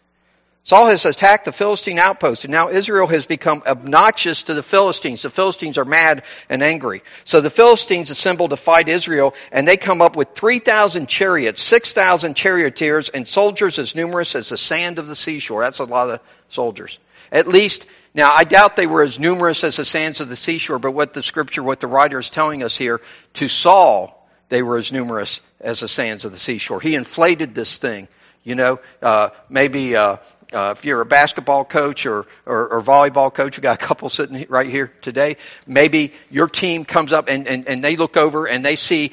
Saul 0.65 0.88
has 0.88 1.05
attacked 1.05 1.43
the 1.43 1.51
Philistine 1.51 2.00
outpost, 2.00 2.46
and 2.46 2.51
now 2.51 2.70
Israel 2.70 3.08
has 3.08 3.25
become 3.25 3.62
obnoxious 3.67 4.43
to 4.43 4.53
the 4.53 4.63
Philistines. 4.63 5.22
The 5.22 5.29
Philistines 5.29 5.77
are 5.77 5.84
mad 5.84 6.24
and 6.48 6.63
angry. 6.63 7.03
So 7.25 7.41
the 7.41 7.50
Philistines 7.50 8.10
assemble 8.10 8.48
to 8.48 8.55
fight 8.55 8.88
Israel, 8.88 9.36
and 9.51 9.67
they 9.67 9.75
come 9.75 10.01
up 10.01 10.15
with 10.15 10.29
3,000 10.36 11.10
chariots, 11.10 11.62
6,000 11.62 12.36
charioteers, 12.36 13.10
and 13.10 13.27
soldiers 13.27 13.77
as 13.77 13.93
numerous 13.93 14.36
as 14.36 14.50
the 14.50 14.58
sand 14.58 15.00
of 15.00 15.08
the 15.08 15.17
seashore. 15.17 15.63
That's 15.63 15.79
a 15.79 15.84
lot 15.84 16.10
of 16.10 16.22
soldiers. 16.48 16.98
At 17.29 17.48
least, 17.48 17.86
now 18.13 18.32
I 18.32 18.46
doubt 18.46 18.77
they 18.77 18.88
were 18.88 19.03
as 19.03 19.20
numerous 19.20 19.65
as 19.65 19.75
the 19.75 19.86
sands 19.86 20.22
of 20.22 20.29
the 20.29 20.38
seashore, 20.38 20.79
but 20.79 20.91
what 20.91 21.13
the 21.13 21.24
scripture, 21.24 21.62
what 21.62 21.82
the 21.82 21.88
writer 21.88 22.20
is 22.20 22.29
telling 22.29 22.63
us 22.63 22.77
here, 22.77 23.01
to 23.34 23.50
Saul, 23.50 24.29
they 24.48 24.63
were 24.63 24.77
as 24.77 24.93
numerous 24.93 25.41
as 25.60 25.82
the 25.82 25.89
sands 25.89 26.24
of 26.24 26.32
the 26.32 26.38
seashore. 26.38 26.79
He 26.79 26.96
inflated 26.96 27.53
this 27.53 27.79
thing. 27.79 28.08
You 28.46 28.55
know, 28.55 28.79
uh, 29.01 29.29
maybe 29.50 29.96
uh, 29.96 30.17
uh, 30.54 30.76
if 30.78 30.86
you're 30.86 31.02
a 31.02 31.06
basketball 31.06 31.66
coach 31.66 32.06
or, 32.06 32.26
or, 32.46 32.68
or, 32.74 32.82
volleyball 32.82 33.34
coach, 33.34 33.58
we 33.58 33.62
got 33.62 33.82
a 33.82 33.86
couple 33.86 34.10
sitting 34.10 34.46
right 34.50 34.70
here 34.70 34.94
today. 35.02 35.38
Maybe 35.68 36.14
your 36.30 36.48
team 36.48 36.86
comes 36.86 37.12
up 37.12 37.30
and, 37.30 37.48
and, 37.48 37.68
and 37.68 37.84
they 37.84 37.96
look 37.96 38.18
over 38.18 38.48
and 38.48 38.64
they 38.66 38.76
see 38.76 39.12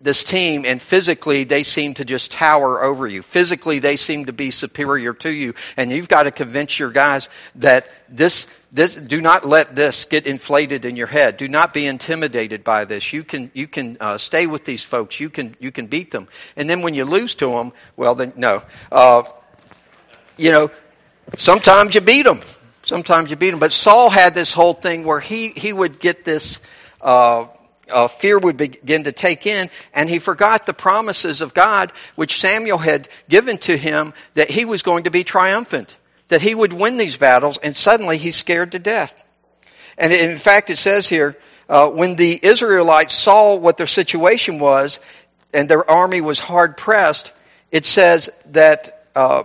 this 0.00 0.22
team 0.22 0.64
and 0.66 0.82
physically 0.82 1.44
they 1.44 1.62
seem 1.62 1.94
to 1.94 2.04
just 2.04 2.30
tower 2.30 2.84
over 2.84 3.06
you. 3.06 3.22
Physically 3.22 3.78
they 3.78 3.96
seem 3.96 4.26
to 4.26 4.32
be 4.32 4.50
superior 4.50 5.14
to 5.14 5.30
you. 5.30 5.54
And 5.76 5.90
you've 5.90 6.08
got 6.08 6.24
to 6.24 6.30
convince 6.30 6.78
your 6.78 6.90
guys 6.90 7.30
that 7.56 7.88
this, 8.08 8.46
this, 8.70 8.96
do 8.96 9.20
not 9.20 9.46
let 9.46 9.74
this 9.74 10.04
get 10.04 10.26
inflated 10.26 10.84
in 10.84 10.96
your 10.96 11.06
head. 11.06 11.38
Do 11.38 11.48
not 11.48 11.72
be 11.72 11.86
intimidated 11.86 12.64
by 12.64 12.84
this. 12.84 13.12
You 13.12 13.24
can, 13.24 13.50
you 13.54 13.66
can, 13.66 13.96
uh, 13.98 14.18
stay 14.18 14.46
with 14.46 14.64
these 14.66 14.84
folks. 14.84 15.18
You 15.18 15.30
can, 15.30 15.56
you 15.58 15.72
can 15.72 15.86
beat 15.86 16.10
them. 16.10 16.28
And 16.54 16.68
then 16.68 16.82
when 16.82 16.94
you 16.94 17.04
lose 17.04 17.36
to 17.36 17.46
them, 17.46 17.72
well 17.96 18.14
then, 18.14 18.34
no. 18.36 18.62
Uh, 18.92 19.22
you 20.36 20.50
know, 20.50 20.70
sometimes 21.36 21.94
you 21.94 22.00
beat 22.00 22.22
them. 22.22 22.40
Sometimes 22.82 23.30
you 23.30 23.36
beat 23.36 23.50
them. 23.50 23.60
But 23.60 23.72
Saul 23.72 24.10
had 24.10 24.34
this 24.34 24.52
whole 24.52 24.74
thing 24.74 25.04
where 25.04 25.20
he, 25.20 25.48
he 25.48 25.72
would 25.72 25.98
get 25.98 26.24
this, 26.24 26.60
uh, 27.00 27.46
uh, 27.90 28.08
fear 28.08 28.38
would 28.38 28.56
begin 28.56 29.04
to 29.04 29.12
take 29.12 29.46
in, 29.46 29.70
and 29.92 30.08
he 30.08 30.18
forgot 30.18 30.66
the 30.66 30.74
promises 30.74 31.40
of 31.40 31.54
God, 31.54 31.92
which 32.14 32.40
Samuel 32.40 32.78
had 32.78 33.08
given 33.28 33.58
to 33.58 33.76
him, 33.76 34.12
that 34.34 34.50
he 34.50 34.64
was 34.64 34.82
going 34.82 35.04
to 35.04 35.10
be 35.10 35.24
triumphant, 35.24 35.96
that 36.28 36.40
he 36.40 36.54
would 36.54 36.72
win 36.72 36.96
these 36.96 37.16
battles, 37.16 37.58
and 37.58 37.74
suddenly 37.74 38.18
he's 38.18 38.36
scared 38.36 38.72
to 38.72 38.78
death. 38.78 39.22
And 39.96 40.12
in 40.12 40.38
fact, 40.38 40.70
it 40.70 40.76
says 40.76 41.08
here, 41.08 41.36
uh, 41.68 41.88
when 41.88 42.16
the 42.16 42.38
Israelites 42.42 43.14
saw 43.14 43.54
what 43.56 43.76
their 43.76 43.86
situation 43.86 44.58
was, 44.58 45.00
and 45.52 45.68
their 45.68 45.88
army 45.88 46.20
was 46.20 46.38
hard 46.38 46.76
pressed, 46.76 47.32
it 47.70 47.86
says 47.86 48.28
that 48.46 49.06
uh, 49.14 49.44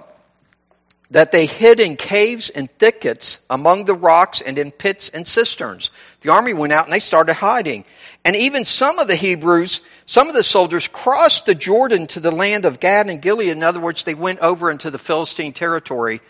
that 1.12 1.32
they 1.32 1.46
hid 1.46 1.80
in 1.80 1.96
caves 1.96 2.50
and 2.50 2.70
thickets 2.78 3.40
among 3.50 3.86
the 3.86 3.96
rocks 3.96 4.42
and 4.42 4.60
in 4.60 4.72
pits 4.72 5.10
and 5.10 5.28
cisterns. 5.28 5.90
The 6.22 6.32
army 6.32 6.54
went 6.54 6.72
out 6.72 6.86
and 6.86 6.94
they 6.94 7.00
started 7.00 7.34
hiding. 7.34 7.86
And 8.24 8.36
even 8.36 8.64
some 8.64 9.00
of 9.00 9.08
the 9.08 9.16
Hebrews, 9.16 9.82
some 10.06 10.30
of 10.30 10.36
the 10.36 10.44
soldiers 10.44 10.88
crossed 10.88 11.48
the 11.48 11.56
Jordan 11.56 12.08
to 12.08 12.20
the 12.20 12.32
land 12.32 12.66
of 12.66 12.80
Gad 12.80 13.08
and 13.08 13.22
Gilead. 13.22 13.50
In 13.50 13.64
other 13.64 13.80
words, 13.80 14.04
they 14.04 14.14
went 14.14 14.40
over 14.40 14.70
into 14.70 14.92
the 14.92 15.00
Philistine 15.00 15.54
territory 15.54 16.22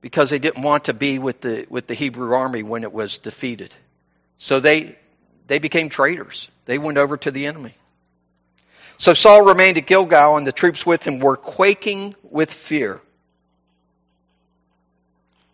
because 0.00 0.30
they 0.30 0.38
didn't 0.38 0.62
want 0.62 0.86
to 0.86 0.94
be 0.94 1.18
with 1.18 1.42
the, 1.42 1.66
with 1.68 1.86
the 1.86 1.94
Hebrew 1.94 2.32
army 2.34 2.62
when 2.62 2.84
it 2.84 2.92
was 2.92 3.18
defeated. 3.18 3.74
So 4.38 4.60
they, 4.60 4.96
they 5.46 5.58
became 5.58 5.90
traitors. 5.90 6.50
They 6.64 6.78
went 6.78 6.96
over 6.96 7.18
to 7.18 7.30
the 7.30 7.46
enemy. 7.46 7.74
So 8.96 9.12
Saul 9.12 9.44
remained 9.44 9.76
at 9.76 9.86
Gilgal 9.86 10.38
and 10.38 10.46
the 10.46 10.52
troops 10.52 10.86
with 10.86 11.06
him 11.06 11.18
were 11.18 11.36
quaking 11.36 12.14
with 12.22 12.50
fear. 12.52 13.00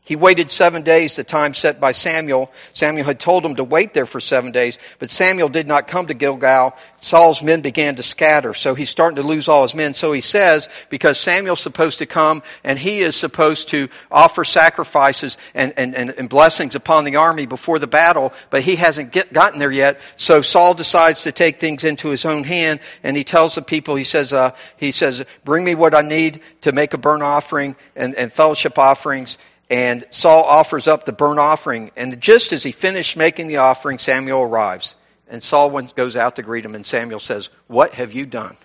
He 0.09 0.17
waited 0.17 0.51
seven 0.51 0.85
days, 0.85 1.17
the 1.17 1.23
time 1.23 1.53
set 1.53 1.83
by 1.83 1.93
Samuel. 1.93 2.51
Samuel 2.73 3.05
had 3.05 3.21
told 3.21 3.45
him 3.45 3.57
to 3.57 3.63
wait 3.65 3.93
there 3.93 4.07
for 4.07 4.21
seven 4.21 4.53
days, 4.53 4.79
but 4.99 5.11
Samuel 5.11 5.51
did 5.51 5.69
not 5.69 5.87
come 5.87 6.07
to 6.07 6.15
Gilgal. 6.15 6.75
Saul's 6.99 7.43
men 7.43 7.61
began 7.61 7.97
to 7.97 8.03
scatter, 8.03 8.55
so 8.55 8.75
he's 8.75 8.89
starting 8.89 9.17
to 9.17 9.23
lose 9.23 9.49
all 9.49 9.65
his 9.65 9.75
men. 9.75 9.93
So 9.93 10.13
he 10.13 10.23
says, 10.23 10.71
because 10.89 11.21
Samuel's 11.21 11.61
supposed 11.61 11.99
to 11.99 12.07
come 12.07 12.43
and 12.65 12.79
he 12.79 13.01
is 13.01 13.17
supposed 13.17 13.69
to 13.69 13.91
offer 14.11 14.45
sacrifices 14.45 15.37
and, 15.53 15.75
and, 15.77 15.95
and, 15.95 16.09
and 16.09 16.31
blessings 16.31 16.75
upon 16.75 17.05
the 17.05 17.17
army 17.17 17.45
before 17.45 17.79
the 17.79 17.87
battle, 17.87 18.33
but 18.49 18.63
he 18.63 18.77
hasn't 18.77 19.13
get, 19.13 19.31
gotten 19.31 19.59
there 19.59 19.71
yet. 19.71 20.01
So 20.17 20.41
Saul 20.41 20.73
decides 20.73 21.25
to 21.25 21.33
take 21.33 21.61
things 21.61 21.85
into 21.85 22.09
his 22.09 22.25
own 22.25 22.45
hand 22.45 22.81
and 23.03 23.15
he 23.15 23.25
tells 23.25 23.57
the 23.57 23.63
people, 23.63 23.95
he 23.95 24.05
says, 24.05 24.33
uh, 24.33 24.53
he 24.79 24.91
says, 24.91 25.23
bring 25.45 25.65
me 25.65 25.75
what 25.75 25.95
I 25.95 26.01
need 26.01 26.41
to 26.63 26.73
make 26.73 26.95
a 26.95 26.99
burnt 26.99 27.23
offering 27.23 27.77
and, 27.95 28.15
and 28.15 28.33
fellowship 28.33 28.79
offerings 28.79 29.37
and 29.71 30.07
Saul 30.11 30.45
offers 30.45 30.89
up 30.89 31.05
the 31.05 31.13
burnt 31.13 31.39
offering. 31.39 31.91
And 31.97 32.21
just 32.21 32.53
as 32.53 32.63
he 32.63 32.73
finished 32.73 33.17
making 33.17 33.49
the 33.49 33.59
offering, 33.59 33.99
Samuel 33.99 34.43
arrives. 34.43 34.95
And 35.29 35.43
Saul 35.43 35.83
goes 35.83 36.17
out 36.17 36.37
to 36.37 36.43
greet 36.43 36.65
him, 36.65 36.75
and 36.75 36.87
Samuel 36.87 37.21
says, 37.21 37.51
What 37.67 37.93
have 37.93 38.13
you 38.13 38.25
done? 38.25 38.57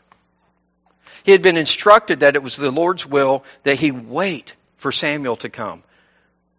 He 1.24 1.32
had 1.32 1.42
been 1.42 1.58
instructed 1.58 2.22
that 2.22 2.36
it 2.36 2.44
was 2.44 2.56
the 2.56 2.72
Lord's 2.72 3.06
will 3.06 3.44
that 3.64 3.80
he 3.80 3.92
wait 3.92 4.56
for 4.78 4.92
Samuel 4.92 5.36
to 5.38 5.50
come. 5.50 5.84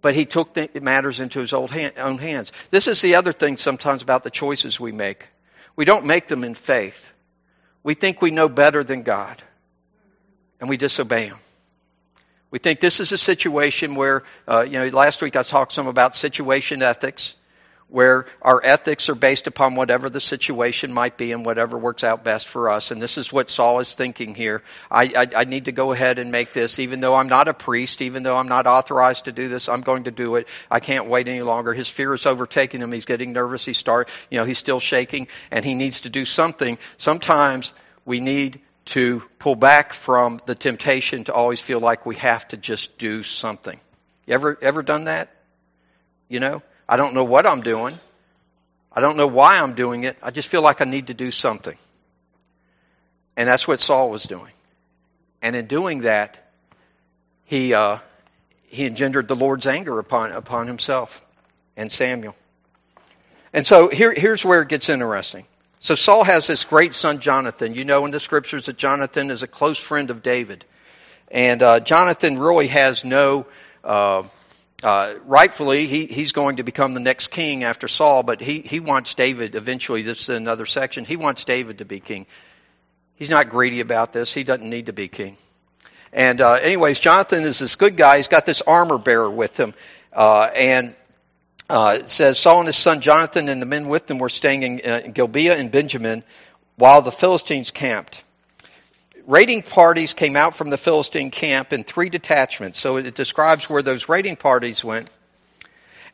But 0.02 0.14
he 0.14 0.26
took 0.26 0.52
the 0.52 0.68
matters 0.82 1.20
into 1.20 1.40
his 1.40 1.54
own 1.54 1.68
hands. 1.68 2.52
This 2.70 2.88
is 2.88 3.00
the 3.00 3.14
other 3.14 3.32
thing 3.32 3.56
sometimes 3.56 4.02
about 4.02 4.22
the 4.22 4.30
choices 4.30 4.78
we 4.78 4.92
make. 4.92 5.26
We 5.76 5.86
don't 5.86 6.04
make 6.04 6.28
them 6.28 6.44
in 6.44 6.54
faith. 6.54 7.12
We 7.82 7.94
think 7.94 8.20
we 8.20 8.30
know 8.30 8.48
better 8.48 8.84
than 8.84 9.02
God, 9.02 9.42
and 10.60 10.68
we 10.68 10.76
disobey 10.76 11.26
him. 11.26 11.38
We 12.54 12.60
think 12.60 12.78
this 12.78 13.00
is 13.00 13.10
a 13.10 13.18
situation 13.18 13.96
where, 13.96 14.22
uh, 14.46 14.64
you 14.64 14.78
know, 14.78 14.86
last 14.96 15.20
week 15.20 15.34
I 15.34 15.42
talked 15.42 15.72
some 15.72 15.88
about 15.88 16.14
situation 16.14 16.82
ethics, 16.82 17.34
where 17.88 18.26
our 18.40 18.60
ethics 18.62 19.08
are 19.08 19.16
based 19.16 19.48
upon 19.48 19.74
whatever 19.74 20.08
the 20.08 20.20
situation 20.20 20.92
might 20.92 21.16
be 21.16 21.32
and 21.32 21.44
whatever 21.44 21.76
works 21.76 22.04
out 22.04 22.22
best 22.22 22.46
for 22.46 22.70
us. 22.70 22.92
And 22.92 23.02
this 23.02 23.18
is 23.18 23.32
what 23.32 23.50
Saul 23.50 23.80
is 23.80 23.92
thinking 23.92 24.36
here. 24.36 24.62
I, 24.88 25.02
I, 25.16 25.26
I 25.38 25.44
need 25.46 25.64
to 25.64 25.72
go 25.72 25.90
ahead 25.90 26.20
and 26.20 26.30
make 26.30 26.52
this, 26.52 26.78
even 26.78 27.00
though 27.00 27.16
I'm 27.16 27.28
not 27.28 27.48
a 27.48 27.54
priest, 27.54 28.02
even 28.02 28.22
though 28.22 28.36
I'm 28.36 28.46
not 28.46 28.68
authorized 28.68 29.24
to 29.24 29.32
do 29.32 29.48
this, 29.48 29.68
I'm 29.68 29.80
going 29.80 30.04
to 30.04 30.12
do 30.12 30.36
it. 30.36 30.46
I 30.70 30.78
can't 30.78 31.08
wait 31.08 31.26
any 31.26 31.42
longer. 31.42 31.74
His 31.74 31.90
fear 31.90 32.14
is 32.14 32.24
overtaking 32.24 32.80
him. 32.80 32.92
He's 32.92 33.04
getting 33.04 33.32
nervous. 33.32 33.64
He 33.64 33.72
start, 33.72 34.08
you 34.30 34.38
know, 34.38 34.44
he's 34.44 34.58
still 34.58 34.78
shaking 34.78 35.26
and 35.50 35.64
he 35.64 35.74
needs 35.74 36.02
to 36.02 36.08
do 36.08 36.24
something. 36.24 36.78
Sometimes 36.98 37.74
we 38.04 38.20
need 38.20 38.60
to 38.86 39.22
pull 39.38 39.56
back 39.56 39.92
from 39.92 40.40
the 40.46 40.54
temptation 40.54 41.24
to 41.24 41.32
always 41.32 41.60
feel 41.60 41.80
like 41.80 42.04
we 42.04 42.16
have 42.16 42.46
to 42.48 42.56
just 42.56 42.98
do 42.98 43.22
something. 43.22 43.78
You 44.26 44.34
ever 44.34 44.58
ever 44.60 44.82
done 44.82 45.04
that? 45.04 45.30
You 46.28 46.40
know, 46.40 46.62
I 46.88 46.96
don't 46.96 47.14
know 47.14 47.24
what 47.24 47.46
I'm 47.46 47.62
doing. 47.62 47.98
I 48.92 49.00
don't 49.00 49.16
know 49.16 49.26
why 49.26 49.58
I'm 49.58 49.74
doing 49.74 50.04
it. 50.04 50.16
I 50.22 50.30
just 50.30 50.48
feel 50.48 50.62
like 50.62 50.80
I 50.80 50.84
need 50.84 51.08
to 51.08 51.14
do 51.14 51.30
something. 51.30 51.76
And 53.36 53.48
that's 53.48 53.66
what 53.66 53.80
Saul 53.80 54.10
was 54.10 54.24
doing. 54.24 54.52
And 55.42 55.56
in 55.56 55.66
doing 55.66 56.00
that, 56.02 56.38
he 57.44 57.74
uh, 57.74 57.98
he 58.66 58.86
engendered 58.86 59.28
the 59.28 59.36
Lord's 59.36 59.66
anger 59.66 59.98
upon 59.98 60.32
upon 60.32 60.66
himself 60.66 61.24
and 61.76 61.90
Samuel. 61.90 62.36
And 63.52 63.64
so 63.64 63.88
here, 63.88 64.12
here's 64.12 64.44
where 64.44 64.62
it 64.62 64.68
gets 64.68 64.88
interesting. 64.88 65.46
So 65.84 65.94
Saul 65.94 66.24
has 66.24 66.46
this 66.46 66.64
great 66.64 66.94
son, 66.94 67.20
Jonathan. 67.20 67.74
You 67.74 67.84
know 67.84 68.06
in 68.06 68.10
the 68.10 68.18
scriptures 68.18 68.64
that 68.66 68.78
Jonathan 68.78 69.30
is 69.30 69.42
a 69.42 69.46
close 69.46 69.78
friend 69.78 70.08
of 70.08 70.22
David. 70.22 70.64
And 71.30 71.62
uh, 71.62 71.80
Jonathan 71.80 72.38
really 72.38 72.68
has 72.68 73.04
no, 73.04 73.44
uh, 73.84 74.22
uh, 74.82 75.14
rightfully, 75.26 75.84
he, 75.84 76.06
he's 76.06 76.32
going 76.32 76.56
to 76.56 76.62
become 76.62 76.94
the 76.94 77.00
next 77.00 77.28
king 77.28 77.64
after 77.64 77.86
Saul, 77.86 78.22
but 78.22 78.40
he, 78.40 78.60
he 78.60 78.80
wants 78.80 79.14
David 79.14 79.56
eventually, 79.56 80.00
this 80.00 80.22
is 80.22 80.28
another 80.30 80.64
section, 80.64 81.04
he 81.04 81.16
wants 81.16 81.44
David 81.44 81.76
to 81.78 81.84
be 81.84 82.00
king. 82.00 82.24
He's 83.16 83.28
not 83.28 83.50
greedy 83.50 83.80
about 83.80 84.14
this. 84.14 84.32
He 84.32 84.42
doesn't 84.42 84.70
need 84.70 84.86
to 84.86 84.94
be 84.94 85.08
king. 85.08 85.36
And 86.14 86.40
uh, 86.40 86.54
anyways, 86.54 86.98
Jonathan 86.98 87.44
is 87.44 87.58
this 87.58 87.76
good 87.76 87.98
guy. 87.98 88.16
He's 88.16 88.28
got 88.28 88.46
this 88.46 88.62
armor 88.62 88.96
bearer 88.96 89.30
with 89.30 89.60
him. 89.60 89.74
Uh, 90.14 90.48
and 90.56 90.96
uh, 91.68 91.98
it 92.00 92.10
says 92.10 92.38
Saul 92.38 92.60
and 92.60 92.66
his 92.66 92.76
son 92.76 93.00
Jonathan 93.00 93.48
and 93.48 93.60
the 93.60 93.66
men 93.66 93.88
with 93.88 94.06
them 94.06 94.18
were 94.18 94.28
staying 94.28 94.62
in, 94.62 94.80
uh, 94.90 95.00
in 95.04 95.12
and 95.52 95.70
Benjamin 95.70 96.22
while 96.76 97.02
the 97.02 97.12
Philistines 97.12 97.70
camped. 97.70 98.22
Raiding 99.26 99.62
parties 99.62 100.12
came 100.12 100.36
out 100.36 100.54
from 100.54 100.68
the 100.68 100.76
Philistine 100.76 101.30
camp 101.30 101.72
in 101.72 101.82
three 101.82 102.10
detachments. 102.10 102.78
So 102.78 102.98
it 102.98 103.14
describes 103.14 103.70
where 103.70 103.82
those 103.82 104.08
raiding 104.08 104.36
parties 104.36 104.84
went. 104.84 105.08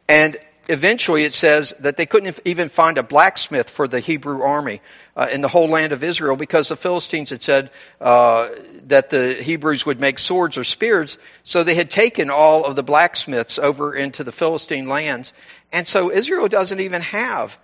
And 0.09 0.37
eventually 0.71 1.25
it 1.25 1.35
says 1.35 1.75
that 1.81 1.97
they 1.97 2.07
couldn't 2.07 2.41
even 2.45 2.69
find 2.69 2.97
a 2.97 3.03
blacksmith 3.03 3.69
for 3.69 3.89
the 3.89 4.00
Hebrew 4.00 4.43
army 4.43 4.81
uh, 5.17 5.29
in 5.33 5.41
the 5.41 5.49
whole 5.49 5.69
land 5.69 5.93
of 5.93 6.05
Israel 6.05 6.37
because 6.37 6.69
the 6.69 6.77
Philistines 6.77 7.31
had 7.31 7.43
said 7.43 7.71
uh, 8.00 8.49
that 8.87 9.11
the 9.11 9.35
Hebrews 9.35 9.85
would 9.85 10.00
make 10.00 10.19
swords 10.19 10.57
or 10.57 10.65
spears. 10.65 11.19
So 11.43 11.65
they 11.65 11.75
had 11.75 11.91
taken 11.91 12.31
all 12.31 12.65
of 12.65 12.77
the 12.77 12.83
blacksmiths 12.83 13.59
over 13.59 13.95
into 13.95 14.25
the 14.25 14.33
Philistine 14.33 14.89
lands. 14.89 15.33
And 15.73 15.87
so 15.87 16.11
Israel 16.11 16.49
doesn't 16.49 16.81
even 16.81 17.03
have 17.03 17.59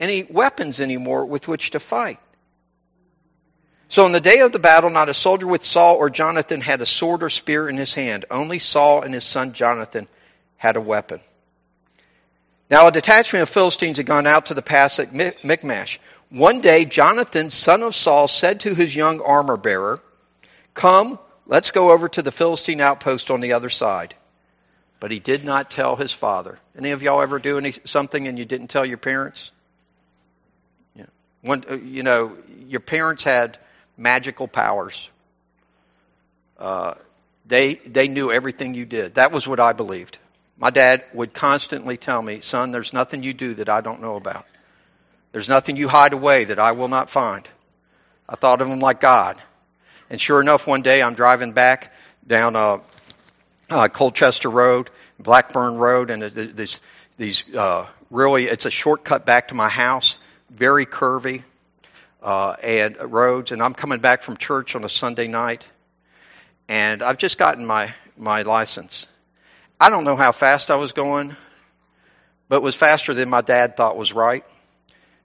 any 0.00 0.24
weapons 0.24 0.80
anymore 0.80 1.26
with 1.26 1.46
which 1.48 1.70
to 1.72 1.80
fight. 1.80 2.18
So 3.88 4.04
on 4.04 4.12
the 4.12 4.20
day 4.20 4.40
of 4.40 4.50
the 4.50 4.58
battle, 4.58 4.90
not 4.90 5.08
a 5.08 5.14
soldier 5.14 5.46
with 5.46 5.62
Saul 5.62 5.96
or 5.96 6.10
Jonathan 6.10 6.60
had 6.60 6.80
a 6.82 6.86
sword 6.86 7.22
or 7.22 7.30
spear 7.30 7.68
in 7.68 7.76
his 7.76 7.94
hand. 7.94 8.24
Only 8.30 8.58
Saul 8.58 9.02
and 9.02 9.14
his 9.14 9.24
son 9.24 9.52
Jonathan 9.52 10.08
had 10.56 10.76
a 10.76 10.80
weapon. 10.80 11.20
Now 12.70 12.88
a 12.88 12.92
detachment 12.92 13.42
of 13.42 13.48
Philistines 13.48 13.98
had 13.98 14.06
gone 14.06 14.26
out 14.26 14.46
to 14.46 14.54
the 14.54 14.62
pass 14.62 14.98
at 14.98 15.14
Michmash. 15.14 16.00
One 16.30 16.60
day, 16.60 16.84
Jonathan, 16.84 17.50
son 17.50 17.82
of 17.82 17.94
Saul, 17.94 18.26
said 18.26 18.60
to 18.60 18.74
his 18.74 18.94
young 18.94 19.20
armor 19.20 19.56
bearer, 19.56 20.00
Come, 20.74 21.18
let's 21.46 21.70
go 21.70 21.92
over 21.92 22.08
to 22.08 22.22
the 22.22 22.32
Philistine 22.32 22.80
outpost 22.80 23.30
on 23.30 23.40
the 23.40 23.52
other 23.52 23.70
side. 23.70 24.14
But 24.98 25.10
he 25.10 25.20
did 25.20 25.44
not 25.44 25.70
tell 25.70 25.94
his 25.94 26.12
father. 26.12 26.58
Any 26.76 26.90
of 26.90 27.02
y'all 27.02 27.22
ever 27.22 27.38
do 27.38 27.58
any, 27.58 27.72
something 27.84 28.26
and 28.26 28.38
you 28.38 28.44
didn't 28.44 28.68
tell 28.68 28.84
your 28.84 28.98
parents? 28.98 29.52
Yeah. 30.96 31.04
One, 31.42 31.64
uh, 31.70 31.74
you 31.76 32.02
know, 32.02 32.36
your 32.66 32.80
parents 32.80 33.22
had 33.22 33.58
magical 33.96 34.48
powers. 34.48 35.08
Uh, 36.58 36.94
they 37.46 37.74
they 37.74 38.08
knew 38.08 38.32
everything 38.32 38.74
you 38.74 38.86
did. 38.86 39.16
That 39.16 39.30
was 39.30 39.46
what 39.46 39.60
I 39.60 39.72
believed. 39.72 40.18
My 40.58 40.70
dad 40.70 41.04
would 41.12 41.34
constantly 41.34 41.96
tell 41.96 42.22
me, 42.22 42.40
"Son, 42.40 42.72
there's 42.72 42.92
nothing 42.92 43.22
you 43.22 43.34
do 43.34 43.54
that 43.54 43.68
I 43.68 43.80
don't 43.80 44.00
know 44.00 44.16
about." 44.16 44.46
There's 45.32 45.48
nothing 45.50 45.76
you 45.76 45.86
hide 45.86 46.14
away 46.14 46.44
that 46.44 46.58
I 46.58 46.72
will 46.72 46.88
not 46.88 47.10
find. 47.10 47.46
I 48.26 48.36
thought 48.36 48.62
of 48.62 48.68
him 48.68 48.80
like 48.80 49.02
God. 49.02 49.40
And 50.08 50.18
sure 50.18 50.40
enough, 50.40 50.66
one 50.66 50.80
day 50.82 51.02
I'm 51.02 51.14
driving 51.14 51.52
back 51.52 51.92
down 52.26 52.56
uh, 52.56 52.78
uh, 53.68 53.88
Colchester 53.88 54.48
Road, 54.48 54.88
Blackburn 55.18 55.76
Road, 55.76 56.10
and 56.10 56.22
these, 56.22 56.80
these 57.18 57.44
uh, 57.54 57.86
really, 58.10 58.44
it's 58.44 58.66
a 58.66 58.70
shortcut 58.70 59.26
back 59.26 59.48
to 59.48 59.54
my 59.54 59.68
house, 59.68 60.18
very 60.50 60.86
curvy, 60.86 61.42
uh, 62.22 62.56
and 62.62 62.96
roads. 63.12 63.52
And 63.52 63.62
I'm 63.62 63.74
coming 63.74 63.98
back 63.98 64.22
from 64.22 64.36
church 64.36 64.74
on 64.74 64.84
a 64.84 64.88
Sunday 64.88 65.26
night, 65.26 65.68
and 66.68 67.02
I've 67.02 67.18
just 67.18 67.36
gotten 67.36 67.66
my, 67.66 67.92
my 68.16 68.42
license. 68.42 69.06
I 69.80 69.90
don't 69.90 70.04
know 70.04 70.16
how 70.16 70.32
fast 70.32 70.70
I 70.70 70.76
was 70.76 70.92
going, 70.92 71.36
but 72.48 72.62
was 72.62 72.74
faster 72.74 73.12
than 73.14 73.28
my 73.28 73.42
dad 73.42 73.76
thought 73.76 73.96
was 73.96 74.12
right 74.12 74.44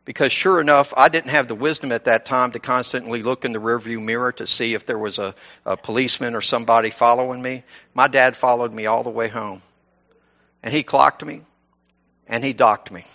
because 0.06 0.32
sure 0.32 0.60
enough, 0.60 0.94
I 0.98 1.10
didn't 1.10 1.30
have 1.30 1.48
the 1.48 1.56
wisdom 1.56 1.92
at 1.92 2.06
that 2.06 2.26
time 2.26 2.52
to 2.52 2.60
constantly 2.60 3.22
look 3.22 3.46
in 3.46 3.54
the 3.54 3.60
rearview 3.60 4.02
mirror 4.02 4.32
to 4.34 4.48
see 4.48 4.74
if 4.74 4.86
there 4.86 4.98
was 4.98 5.20
a, 5.20 5.36
a 5.66 5.78
policeman 5.78 6.36
or 6.36 6.42
somebody 6.42 6.90
following 6.90 7.42
me. 7.42 7.64
My 7.94 8.08
dad 8.08 8.36
followed 8.36 8.74
me 8.74 8.88
all 8.88 9.04
the 9.04 9.10
way 9.10 9.28
home. 9.28 9.62
And 10.64 10.74
he 10.74 10.84
clocked 10.84 11.24
me 11.26 11.42
and 12.28 12.44
he 12.44 12.54
docked 12.54 12.92
me. 12.92 13.06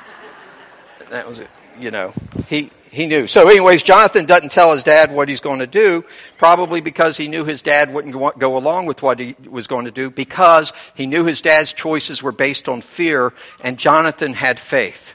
that 1.10 1.28
was 1.28 1.38
it. 1.38 1.50
You 1.78 1.90
know, 1.90 2.12
he, 2.48 2.70
he 2.90 3.06
knew. 3.06 3.26
So 3.26 3.48
anyways, 3.48 3.82
Jonathan 3.82 4.24
doesn't 4.24 4.52
tell 4.52 4.72
his 4.72 4.82
dad 4.82 5.12
what 5.12 5.28
he's 5.28 5.40
going 5.40 5.58
to 5.58 5.66
do, 5.66 6.04
probably 6.38 6.80
because 6.80 7.16
he 7.16 7.28
knew 7.28 7.44
his 7.44 7.60
dad 7.62 7.92
wouldn't 7.92 8.14
go 8.38 8.56
along 8.56 8.86
with 8.86 9.02
what 9.02 9.18
he 9.18 9.36
was 9.46 9.66
going 9.66 9.84
to 9.84 9.90
do, 9.90 10.10
because 10.10 10.72
he 10.94 11.06
knew 11.06 11.24
his 11.24 11.42
dad's 11.42 11.74
choices 11.74 12.22
were 12.22 12.32
based 12.32 12.68
on 12.68 12.80
fear, 12.80 13.34
and 13.60 13.78
Jonathan 13.78 14.32
had 14.32 14.58
faith. 14.58 15.14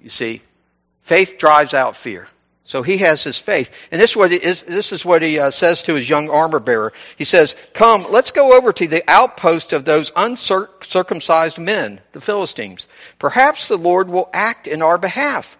You 0.00 0.08
see, 0.08 0.42
faith 1.02 1.36
drives 1.38 1.74
out 1.74 1.94
fear. 1.94 2.26
So 2.64 2.82
he 2.82 2.98
has 2.98 3.24
his 3.24 3.38
faith. 3.38 3.70
And 3.90 4.00
this 4.00 4.10
is 4.10 4.16
what 4.16 4.30
he, 4.30 4.36
is, 4.36 4.62
this 4.62 4.92
is 4.92 5.04
what 5.04 5.22
he 5.22 5.38
uh, 5.38 5.50
says 5.50 5.82
to 5.84 5.94
his 5.94 6.08
young 6.08 6.28
armor 6.30 6.60
bearer. 6.60 6.92
He 7.16 7.24
says, 7.24 7.56
Come, 7.72 8.06
let's 8.10 8.30
go 8.30 8.56
over 8.56 8.72
to 8.74 8.86
the 8.86 9.02
outpost 9.08 9.72
of 9.72 9.84
those 9.84 10.12
uncircumcised 10.14 11.58
men, 11.58 12.00
the 12.12 12.20
Philistines. 12.20 12.86
Perhaps 13.18 13.68
the 13.68 13.78
Lord 13.78 14.08
will 14.08 14.28
act 14.34 14.66
in 14.66 14.82
our 14.82 14.98
behalf. 14.98 15.57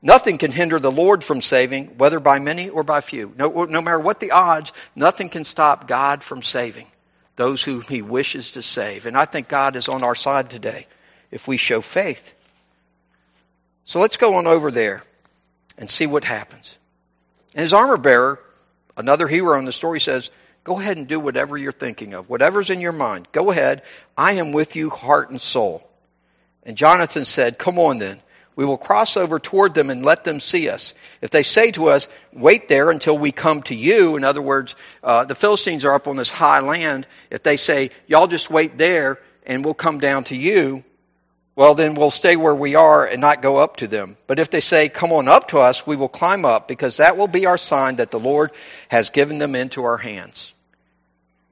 Nothing 0.00 0.38
can 0.38 0.52
hinder 0.52 0.78
the 0.78 0.92
Lord 0.92 1.24
from 1.24 1.42
saving, 1.42 1.98
whether 1.98 2.20
by 2.20 2.38
many 2.38 2.68
or 2.68 2.84
by 2.84 3.00
few. 3.00 3.32
No, 3.36 3.64
no 3.64 3.80
matter 3.80 3.98
what 3.98 4.20
the 4.20 4.30
odds, 4.30 4.72
nothing 4.94 5.28
can 5.28 5.44
stop 5.44 5.88
God 5.88 6.22
from 6.22 6.42
saving 6.42 6.86
those 7.38 7.62
whom 7.62 7.82
he 7.82 8.02
wishes 8.02 8.52
to 8.52 8.62
save. 8.62 9.06
And 9.06 9.16
I 9.16 9.24
think 9.24 9.48
God 9.48 9.76
is 9.76 9.88
on 9.88 10.02
our 10.02 10.16
side 10.16 10.50
today 10.50 10.86
if 11.30 11.46
we 11.46 11.56
show 11.56 11.80
faith. 11.80 12.32
So 13.84 14.00
let's 14.00 14.16
go 14.16 14.34
on 14.34 14.46
over 14.48 14.72
there 14.72 15.02
and 15.78 15.88
see 15.88 16.06
what 16.06 16.24
happens. 16.24 16.76
And 17.54 17.62
his 17.62 17.72
armor 17.72 17.96
bearer, 17.96 18.40
another 18.96 19.28
hero 19.28 19.56
in 19.56 19.64
the 19.64 19.72
story, 19.72 20.00
says, 20.00 20.30
Go 20.64 20.80
ahead 20.80 20.96
and 20.96 21.06
do 21.06 21.20
whatever 21.20 21.56
you're 21.56 21.72
thinking 21.72 22.12
of, 22.14 22.28
whatever's 22.28 22.70
in 22.70 22.80
your 22.80 22.92
mind. 22.92 23.28
Go 23.32 23.50
ahead. 23.50 23.82
I 24.16 24.32
am 24.32 24.50
with 24.50 24.74
you, 24.74 24.90
heart 24.90 25.30
and 25.30 25.40
soul. 25.40 25.88
And 26.64 26.76
Jonathan 26.76 27.24
said, 27.24 27.56
Come 27.56 27.78
on 27.78 27.98
then. 27.98 28.20
We 28.58 28.64
will 28.64 28.76
cross 28.76 29.16
over 29.16 29.38
toward 29.38 29.72
them 29.74 29.88
and 29.88 30.04
let 30.04 30.24
them 30.24 30.40
see 30.40 30.68
us. 30.68 30.92
If 31.22 31.30
they 31.30 31.44
say 31.44 31.70
to 31.70 31.90
us, 31.90 32.08
wait 32.32 32.66
there 32.66 32.90
until 32.90 33.16
we 33.16 33.30
come 33.30 33.62
to 33.62 33.74
you, 33.76 34.16
in 34.16 34.24
other 34.24 34.42
words, 34.42 34.74
uh, 35.00 35.26
the 35.26 35.36
Philistines 35.36 35.84
are 35.84 35.94
up 35.94 36.08
on 36.08 36.16
this 36.16 36.32
high 36.32 36.58
land. 36.58 37.06
If 37.30 37.44
they 37.44 37.56
say, 37.56 37.90
y'all 38.08 38.26
just 38.26 38.50
wait 38.50 38.76
there 38.76 39.20
and 39.46 39.64
we'll 39.64 39.74
come 39.74 40.00
down 40.00 40.24
to 40.24 40.36
you, 40.36 40.82
well, 41.54 41.76
then 41.76 41.94
we'll 41.94 42.10
stay 42.10 42.34
where 42.34 42.54
we 42.54 42.74
are 42.74 43.06
and 43.06 43.20
not 43.20 43.42
go 43.42 43.58
up 43.58 43.76
to 43.76 43.86
them. 43.86 44.16
But 44.26 44.40
if 44.40 44.50
they 44.50 44.58
say, 44.58 44.88
come 44.88 45.12
on 45.12 45.28
up 45.28 45.46
to 45.50 45.58
us, 45.58 45.86
we 45.86 45.94
will 45.94 46.08
climb 46.08 46.44
up 46.44 46.66
because 46.66 46.96
that 46.96 47.16
will 47.16 47.28
be 47.28 47.46
our 47.46 47.58
sign 47.58 47.96
that 47.96 48.10
the 48.10 48.18
Lord 48.18 48.50
has 48.88 49.10
given 49.10 49.38
them 49.38 49.54
into 49.54 49.84
our 49.84 49.98
hands. 49.98 50.52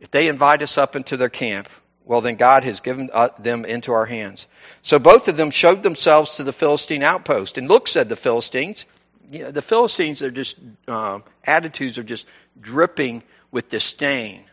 If 0.01 0.11
they 0.11 0.27
invite 0.27 0.61
us 0.61 0.77
up 0.77 0.97
into 0.97 1.17
their 1.17 1.29
camp, 1.29 1.69
well, 2.07 2.21
then 2.21 2.37
God 2.37 2.63
has 2.63 2.81
given 2.81 3.11
uh, 3.13 3.29
them 3.41 3.65
into 3.65 3.93
our 3.93 4.07
hands. 4.07 4.47
So 4.83 5.01
both 5.01 5.27
of 5.27 5.37
them 5.37 5.51
showed 5.51 5.83
themselves 5.83 6.37
to 6.37 6.45
the 6.45 6.53
Philistine 6.53 7.03
outpost. 7.03 7.59
And 7.59 7.67
look, 7.69 7.89
said 7.89 8.09
the 8.09 8.17
Philistines, 8.17 8.87
you 9.31 9.41
know, 9.41 9.51
the 9.51 9.61
Philistines 9.61 10.23
are 10.23 10.31
just, 10.31 10.57
uh, 10.87 11.19
attitudes 11.45 11.99
are 11.99 12.05
just 12.05 12.29
dripping 12.61 13.25
with 13.51 13.69
disdain. 13.69 14.45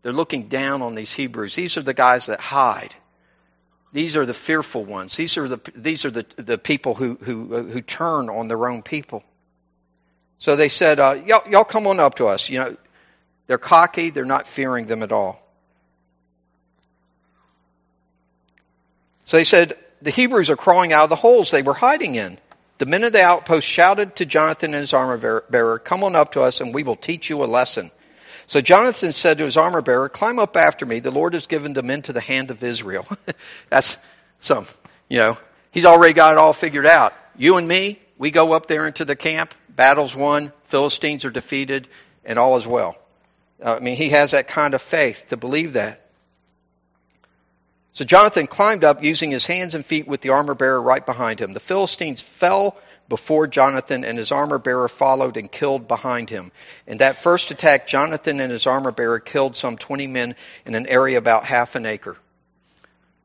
They're 0.00 0.14
looking 0.14 0.48
down 0.48 0.80
on 0.80 0.94
these 0.94 1.12
Hebrews. 1.12 1.54
These 1.54 1.76
are 1.76 1.82
the 1.82 1.94
guys 1.94 2.26
that 2.26 2.40
hide. 2.40 2.94
These 3.92 4.16
are 4.16 4.24
the 4.24 4.34
fearful 4.34 4.82
ones. 4.82 5.14
These 5.14 5.36
are 5.36 5.46
the, 5.46 5.60
these 5.76 6.06
are 6.06 6.10
the, 6.10 6.24
the 6.36 6.56
people 6.56 6.94
who, 6.94 7.18
who, 7.20 7.64
who 7.64 7.82
turn 7.82 8.30
on 8.30 8.48
their 8.48 8.66
own 8.66 8.80
people. 8.82 9.22
So 10.38 10.56
they 10.56 10.70
said, 10.70 10.98
uh, 10.98 11.20
y'all, 11.26 11.48
y'all 11.50 11.64
come 11.64 11.86
on 11.86 12.00
up 12.00 12.14
to 12.14 12.28
us. 12.28 12.48
You 12.48 12.60
know, 12.60 12.76
they're 13.46 13.58
cocky. 13.58 14.08
They're 14.08 14.24
not 14.24 14.48
fearing 14.48 14.86
them 14.86 15.02
at 15.02 15.12
all. 15.12 15.38
So 19.24 19.36
they 19.36 19.44
said, 19.44 19.74
the 20.00 20.10
Hebrews 20.10 20.50
are 20.50 20.56
crawling 20.56 20.92
out 20.92 21.04
of 21.04 21.10
the 21.10 21.16
holes 21.16 21.50
they 21.50 21.62
were 21.62 21.74
hiding 21.74 22.16
in. 22.16 22.38
The 22.78 22.86
men 22.86 23.04
of 23.04 23.12
the 23.12 23.22
outpost 23.22 23.66
shouted 23.66 24.16
to 24.16 24.26
Jonathan 24.26 24.74
and 24.74 24.80
his 24.80 24.92
armor 24.92 25.42
bearer, 25.48 25.78
come 25.78 26.02
on 26.02 26.16
up 26.16 26.32
to 26.32 26.42
us 26.42 26.60
and 26.60 26.74
we 26.74 26.82
will 26.82 26.96
teach 26.96 27.30
you 27.30 27.44
a 27.44 27.46
lesson. 27.46 27.90
So 28.48 28.60
Jonathan 28.60 29.12
said 29.12 29.38
to 29.38 29.44
his 29.44 29.56
armor 29.56 29.82
bearer, 29.82 30.08
Climb 30.08 30.38
up 30.38 30.56
after 30.56 30.84
me. 30.84 31.00
The 31.00 31.10
Lord 31.10 31.34
has 31.34 31.46
given 31.46 31.72
them 31.72 31.90
into 31.90 32.12
the 32.12 32.20
hand 32.20 32.50
of 32.50 32.62
Israel. 32.62 33.06
That's 33.70 33.96
some, 34.40 34.66
you 35.08 35.18
know, 35.18 35.38
he's 35.70 35.84
already 35.84 36.12
got 36.12 36.32
it 36.32 36.38
all 36.38 36.52
figured 36.52 36.86
out. 36.86 37.14
You 37.36 37.56
and 37.56 37.66
me, 37.66 37.98
we 38.18 38.30
go 38.30 38.52
up 38.52 38.66
there 38.66 38.86
into 38.86 39.04
the 39.04 39.16
camp, 39.16 39.54
battle's 39.68 40.14
won, 40.14 40.52
Philistines 40.64 41.24
are 41.24 41.30
defeated, 41.30 41.88
and 42.24 42.38
all 42.38 42.56
is 42.56 42.66
well. 42.66 42.96
Uh, 43.62 43.76
I 43.76 43.78
mean, 43.78 43.96
he 43.96 44.10
has 44.10 44.32
that 44.32 44.48
kind 44.48 44.74
of 44.74 44.82
faith 44.82 45.26
to 45.28 45.36
believe 45.36 45.74
that. 45.74 46.01
So 47.94 48.04
Jonathan 48.04 48.46
climbed 48.46 48.84
up 48.84 49.02
using 49.02 49.30
his 49.30 49.46
hands 49.46 49.74
and 49.74 49.84
feet 49.84 50.08
with 50.08 50.22
the 50.22 50.30
armor 50.30 50.54
bearer 50.54 50.80
right 50.80 51.04
behind 51.04 51.40
him. 51.40 51.52
The 51.52 51.60
Philistines 51.60 52.22
fell 52.22 52.76
before 53.08 53.46
Jonathan, 53.46 54.04
and 54.04 54.16
his 54.16 54.32
armor 54.32 54.58
bearer 54.58 54.88
followed 54.88 55.36
and 55.36 55.52
killed 55.52 55.86
behind 55.86 56.30
him. 56.30 56.50
In 56.86 56.98
that 56.98 57.18
first 57.18 57.50
attack, 57.50 57.86
Jonathan 57.86 58.40
and 58.40 58.50
his 58.50 58.66
armor 58.66 58.92
bearer 58.92 59.20
killed 59.20 59.54
some 59.54 59.76
20 59.76 60.06
men 60.06 60.34
in 60.64 60.74
an 60.74 60.86
area 60.86 61.18
about 61.18 61.44
half 61.44 61.74
an 61.74 61.84
acre. 61.84 62.16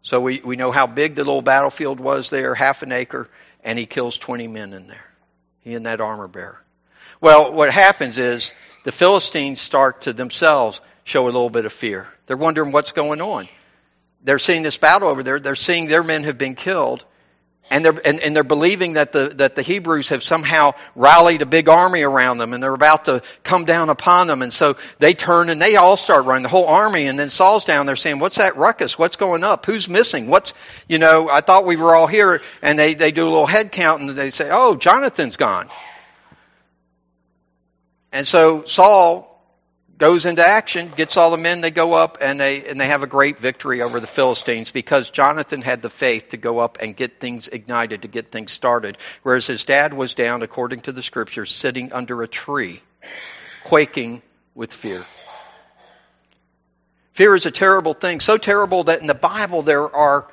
So 0.01 0.19
we, 0.19 0.41
we 0.41 0.57
know 0.57 0.71
how 0.71 0.87
big 0.87 1.15
the 1.15 1.23
little 1.23 1.41
battlefield 1.41 2.01
was 2.01 2.29
there, 2.29 2.53
half 2.53 2.83
an 2.83 2.91
acre, 2.91 3.29
and 3.63 3.79
he 3.79 3.85
kills 3.85 4.17
20 4.17 4.49
men 4.49 4.73
in 4.73 4.87
there. 4.87 5.05
He 5.61 5.75
and 5.75 5.85
that 5.85 6.01
armor 6.01 6.27
bearer. 6.27 6.61
Well, 7.21 7.53
what 7.53 7.71
happens 7.71 8.17
is 8.17 8.53
the 8.83 8.91
Philistines 8.91 9.61
start 9.61 10.01
to 10.01 10.13
themselves 10.13 10.81
show 11.05 11.23
a 11.23 11.25
little 11.25 11.49
bit 11.49 11.65
of 11.65 11.71
fear. 11.71 12.07
They're 12.25 12.35
wondering 12.35 12.73
what's 12.73 12.91
going 12.91 13.21
on. 13.21 13.47
They're 14.23 14.39
seeing 14.39 14.63
this 14.63 14.77
battle 14.77 15.09
over 15.09 15.23
there. 15.23 15.39
They're 15.39 15.55
seeing 15.55 15.87
their 15.87 16.03
men 16.03 16.23
have 16.23 16.37
been 16.37 16.55
killed. 16.55 17.05
And 17.69 17.83
they're, 17.83 17.99
and, 18.05 18.21
and, 18.21 18.33
they're 18.33 18.45
believing 18.45 18.93
that 18.93 19.11
the, 19.11 19.27
that 19.35 19.55
the 19.55 19.61
Hebrews 19.61 20.09
have 20.09 20.23
somehow 20.23 20.73
rallied 20.95 21.41
a 21.41 21.45
big 21.45 21.67
army 21.67 22.01
around 22.01 22.37
them 22.37 22.53
and 22.53 22.63
they're 22.63 22.73
about 22.73 23.05
to 23.05 23.21
come 23.43 23.65
down 23.65 23.89
upon 23.89 24.27
them. 24.27 24.41
And 24.41 24.53
so 24.53 24.77
they 24.99 25.13
turn 25.13 25.49
and 25.49 25.61
they 25.61 25.75
all 25.75 25.97
start 25.97 26.25
running, 26.25 26.43
the 26.43 26.49
whole 26.49 26.67
army. 26.67 27.07
And 27.07 27.19
then 27.19 27.29
Saul's 27.29 27.65
down 27.65 27.85
there 27.85 27.97
saying, 27.97 28.19
what's 28.19 28.37
that 28.37 28.55
ruckus? 28.55 28.97
What's 28.97 29.17
going 29.17 29.43
up? 29.43 29.65
Who's 29.65 29.89
missing? 29.89 30.29
What's, 30.29 30.53
you 30.87 30.97
know, 30.97 31.27
I 31.29 31.41
thought 31.41 31.65
we 31.65 31.75
were 31.75 31.93
all 31.93 32.07
here. 32.07 32.41
And 32.61 32.79
they, 32.79 32.93
they 32.93 33.11
do 33.11 33.25
a 33.25 33.29
little 33.29 33.45
head 33.45 33.73
count 33.73 34.01
and 34.01 34.11
they 34.11 34.29
say, 34.29 34.47
oh, 34.49 34.77
Jonathan's 34.77 35.35
gone. 35.35 35.67
And 38.13 38.25
so 38.25 38.63
Saul 38.63 39.36
goes 39.97 40.25
into 40.25 40.47
action, 40.47 40.91
gets 40.95 41.17
all 41.17 41.31
the 41.31 41.37
men, 41.37 41.61
they 41.61 41.71
go 41.71 41.93
up, 41.93 42.19
and 42.21 42.39
they, 42.39 42.63
and 42.65 42.79
they 42.79 42.85
have 42.85 43.01
a 43.01 43.07
great 43.07 43.39
victory 43.39 43.81
over 43.81 43.99
the 43.99 44.07
Philistines 44.07 44.71
because 44.71 45.09
Jonathan 45.09 45.61
had 45.61 45.81
the 45.81 45.89
faith 45.89 46.29
to 46.29 46.37
go 46.37 46.59
up 46.59 46.77
and 46.81 46.95
get 46.95 47.19
things 47.19 47.47
ignited, 47.47 48.03
to 48.03 48.07
get 48.07 48.31
things 48.31 48.51
started. 48.51 48.97
Whereas 49.23 49.47
his 49.47 49.65
dad 49.65 49.93
was 49.93 50.13
down, 50.13 50.43
according 50.43 50.81
to 50.81 50.91
the 50.91 51.01
scriptures, 51.01 51.51
sitting 51.51 51.93
under 51.93 52.21
a 52.21 52.27
tree, 52.27 52.81
quaking 53.63 54.21
with 54.53 54.73
fear. 54.73 55.03
Fear 57.13 57.35
is 57.35 57.45
a 57.47 57.51
terrible 57.51 57.95
thing, 57.95 58.19
so 58.19 58.37
terrible 58.37 58.83
that 58.83 59.01
in 59.01 59.07
the 59.07 59.15
Bible 59.15 59.63
there 59.63 59.89
are 59.95 60.27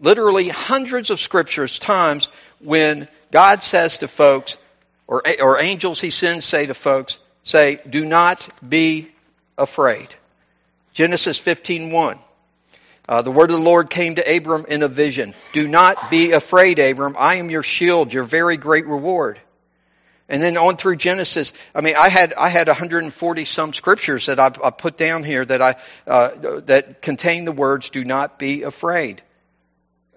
literally 0.00 0.48
hundreds 0.48 1.10
of 1.10 1.20
scriptures, 1.20 1.78
times 1.78 2.30
when 2.60 3.06
God 3.30 3.62
says 3.62 3.98
to 3.98 4.08
folks, 4.08 4.56
or, 5.06 5.22
or 5.42 5.60
angels 5.60 6.00
he 6.00 6.08
sends 6.08 6.46
say 6.46 6.64
to 6.64 6.72
folks, 6.72 7.18
say, 7.42 7.80
do 7.88 8.04
not 8.04 8.48
be 8.66 9.10
afraid. 9.56 10.08
Genesis 10.92 11.38
15:1. 11.38 12.18
Uh, 13.08 13.22
the 13.22 13.30
word 13.30 13.50
of 13.50 13.56
the 13.56 13.62
Lord 13.62 13.90
came 13.90 14.14
to 14.14 14.36
Abram 14.36 14.66
in 14.68 14.82
a 14.82 14.88
vision. 14.88 15.34
Do 15.52 15.66
not 15.66 16.10
be 16.10 16.32
afraid, 16.32 16.78
Abram. 16.78 17.16
I 17.18 17.36
am 17.36 17.50
your 17.50 17.64
shield, 17.64 18.12
your 18.12 18.22
very 18.22 18.56
great 18.56 18.86
reward. 18.86 19.40
And 20.28 20.40
then 20.40 20.56
on 20.56 20.76
through 20.76 20.96
Genesis, 20.96 21.52
I 21.74 21.80
mean, 21.80 21.96
I 21.98 22.08
had 22.08 22.34
I 22.34 22.48
had 22.48 22.68
140 22.68 23.44
some 23.44 23.72
scriptures 23.72 24.26
that 24.26 24.38
I, 24.38 24.52
I 24.62 24.70
put 24.70 24.96
down 24.96 25.24
here 25.24 25.44
that 25.44 25.60
I 25.60 25.74
uh, 26.06 26.60
that 26.66 27.02
contain 27.02 27.44
the 27.44 27.52
words 27.52 27.90
"Do 27.90 28.04
not 28.04 28.38
be 28.38 28.62
afraid." 28.62 29.22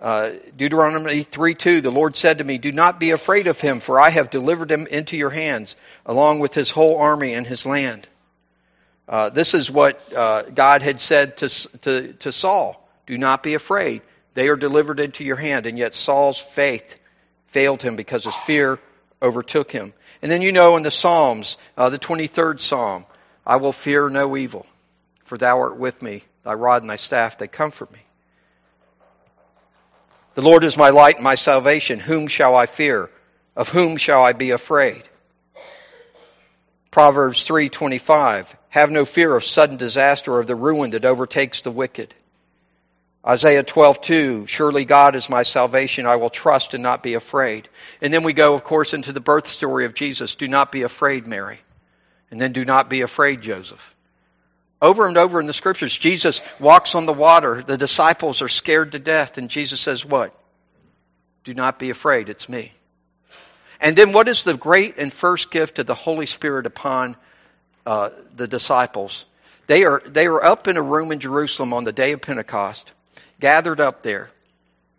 Uh, 0.03 0.31
Deuteronomy 0.57 1.23
3 1.23 1.55
2, 1.55 1.79
the 1.79 1.89
Lord 1.89 2.17
said 2.17 2.39
to 2.39 2.43
me, 2.43 2.57
Do 2.57 2.73
not 2.73 2.99
be 2.99 3.11
afraid 3.11 3.47
of 3.47 3.61
him, 3.61 3.79
for 3.79 3.97
I 3.97 4.09
have 4.09 4.29
delivered 4.29 4.69
him 4.69 4.85
into 4.85 5.15
your 5.15 5.29
hands, 5.29 5.77
along 6.05 6.39
with 6.39 6.53
his 6.53 6.69
whole 6.69 6.97
army 6.97 7.33
and 7.33 7.47
his 7.47 7.65
land. 7.65 8.05
Uh, 9.07 9.29
this 9.29 9.53
is 9.53 9.71
what 9.71 10.01
uh, 10.13 10.41
God 10.43 10.81
had 10.81 10.99
said 10.99 11.37
to, 11.37 11.49
to, 11.79 12.13
to 12.13 12.31
Saul 12.33 12.85
Do 13.05 13.17
not 13.17 13.43
be 13.43 13.53
afraid. 13.53 14.01
They 14.33 14.49
are 14.49 14.57
delivered 14.57 14.99
into 14.99 15.23
your 15.23 15.37
hand. 15.37 15.67
And 15.67 15.77
yet 15.77 15.95
Saul's 15.95 16.39
faith 16.39 16.97
failed 17.47 17.81
him 17.81 17.95
because 17.95 18.25
his 18.25 18.35
fear 18.35 18.79
overtook 19.21 19.71
him. 19.71 19.93
And 20.21 20.29
then 20.29 20.41
you 20.41 20.51
know 20.51 20.75
in 20.75 20.83
the 20.83 20.91
Psalms, 20.91 21.57
uh, 21.77 21.89
the 21.89 21.99
23rd 21.99 22.59
Psalm, 22.59 23.05
I 23.47 23.55
will 23.55 23.71
fear 23.71 24.09
no 24.09 24.35
evil, 24.35 24.65
for 25.23 25.37
thou 25.37 25.59
art 25.59 25.77
with 25.77 26.01
me. 26.01 26.23
Thy 26.43 26.55
rod 26.55 26.81
and 26.81 26.89
thy 26.89 26.97
staff, 26.97 27.37
they 27.37 27.47
comfort 27.47 27.89
me. 27.91 27.99
The 30.35 30.41
Lord 30.41 30.63
is 30.63 30.77
my 30.77 30.89
light 30.89 31.15
and 31.15 31.23
my 31.23 31.35
salvation. 31.35 31.99
Whom 31.99 32.27
shall 32.27 32.55
I 32.55 32.65
fear? 32.65 33.09
Of 33.55 33.69
whom 33.69 33.97
shall 33.97 34.23
I 34.23 34.33
be 34.33 34.49
afraid? 34.51 35.03
Proverbs 36.89 37.43
3:25 37.47 38.47
Have 38.69 38.89
no 38.89 39.05
fear 39.05 39.35
of 39.35 39.43
sudden 39.43 39.77
disaster 39.77 40.33
or 40.33 40.39
of 40.39 40.47
the 40.47 40.55
ruin 40.55 40.91
that 40.91 41.05
overtakes 41.05 41.61
the 41.61 41.71
wicked. 41.71 42.13
Isaiah 43.25 43.63
12:2 43.63 44.47
Surely 44.47 44.85
God 44.85 45.15
is 45.15 45.29
my 45.29 45.43
salvation 45.43 46.07
I 46.07 46.15
will 46.15 46.31
trust 46.31 46.73
and 46.73 46.81
not 46.81 47.03
be 47.03 47.13
afraid. 47.13 47.69
And 48.01 48.11
then 48.13 48.23
we 48.23 48.33
go 48.33 48.55
of 48.55 48.63
course 48.63 48.93
into 48.93 49.11
the 49.11 49.21
birth 49.21 49.47
story 49.47 49.85
of 49.85 49.93
Jesus. 49.93 50.35
Do 50.35 50.47
not 50.47 50.71
be 50.71 50.81
afraid 50.81 51.27
Mary. 51.27 51.59
And 52.31 52.41
then 52.41 52.53
do 52.53 52.65
not 52.65 52.89
be 52.89 53.01
afraid 53.01 53.41
Joseph. 53.41 53.95
Over 54.83 55.07
and 55.07 55.17
over 55.17 55.39
in 55.39 55.47
the 55.47 55.53
scriptures, 55.53 55.97
Jesus 55.97 56.41
walks 56.59 56.93
on 56.93 57.05
the 57.05 57.13
water. 57.13 57.63
The 57.63 57.77
disciples 57.77 58.41
are 58.41 58.49
scared 58.49 58.91
to 58.91 58.99
death. 58.99 59.37
And 59.37 59.49
Jesus 59.49 59.79
says, 59.79 60.03
What? 60.03 60.37
Do 61.45 61.53
not 61.53 61.79
be 61.79 61.89
afraid. 61.89 62.27
It's 62.27 62.49
me. 62.49 62.73
And 63.79 63.95
then 63.95 64.11
what 64.11 64.27
is 64.27 64.43
the 64.43 64.57
great 64.57 64.97
and 64.97 65.11
first 65.11 65.51
gift 65.51 65.79
of 65.79 65.85
the 65.85 65.95
Holy 65.95 66.25
Spirit 66.25 66.65
upon 66.65 67.15
uh, 67.85 68.09
the 68.35 68.45
disciples? 68.45 69.25
They 69.67 69.85
are, 69.85 70.01
they 70.05 70.27
are 70.27 70.43
up 70.43 70.67
in 70.67 70.75
a 70.75 70.81
room 70.81 71.13
in 71.13 71.19
Jerusalem 71.19 71.71
on 71.71 71.85
the 71.85 71.93
day 71.93 72.11
of 72.11 72.21
Pentecost, 72.21 72.91
gathered 73.39 73.79
up 73.79 74.03
there, 74.03 74.29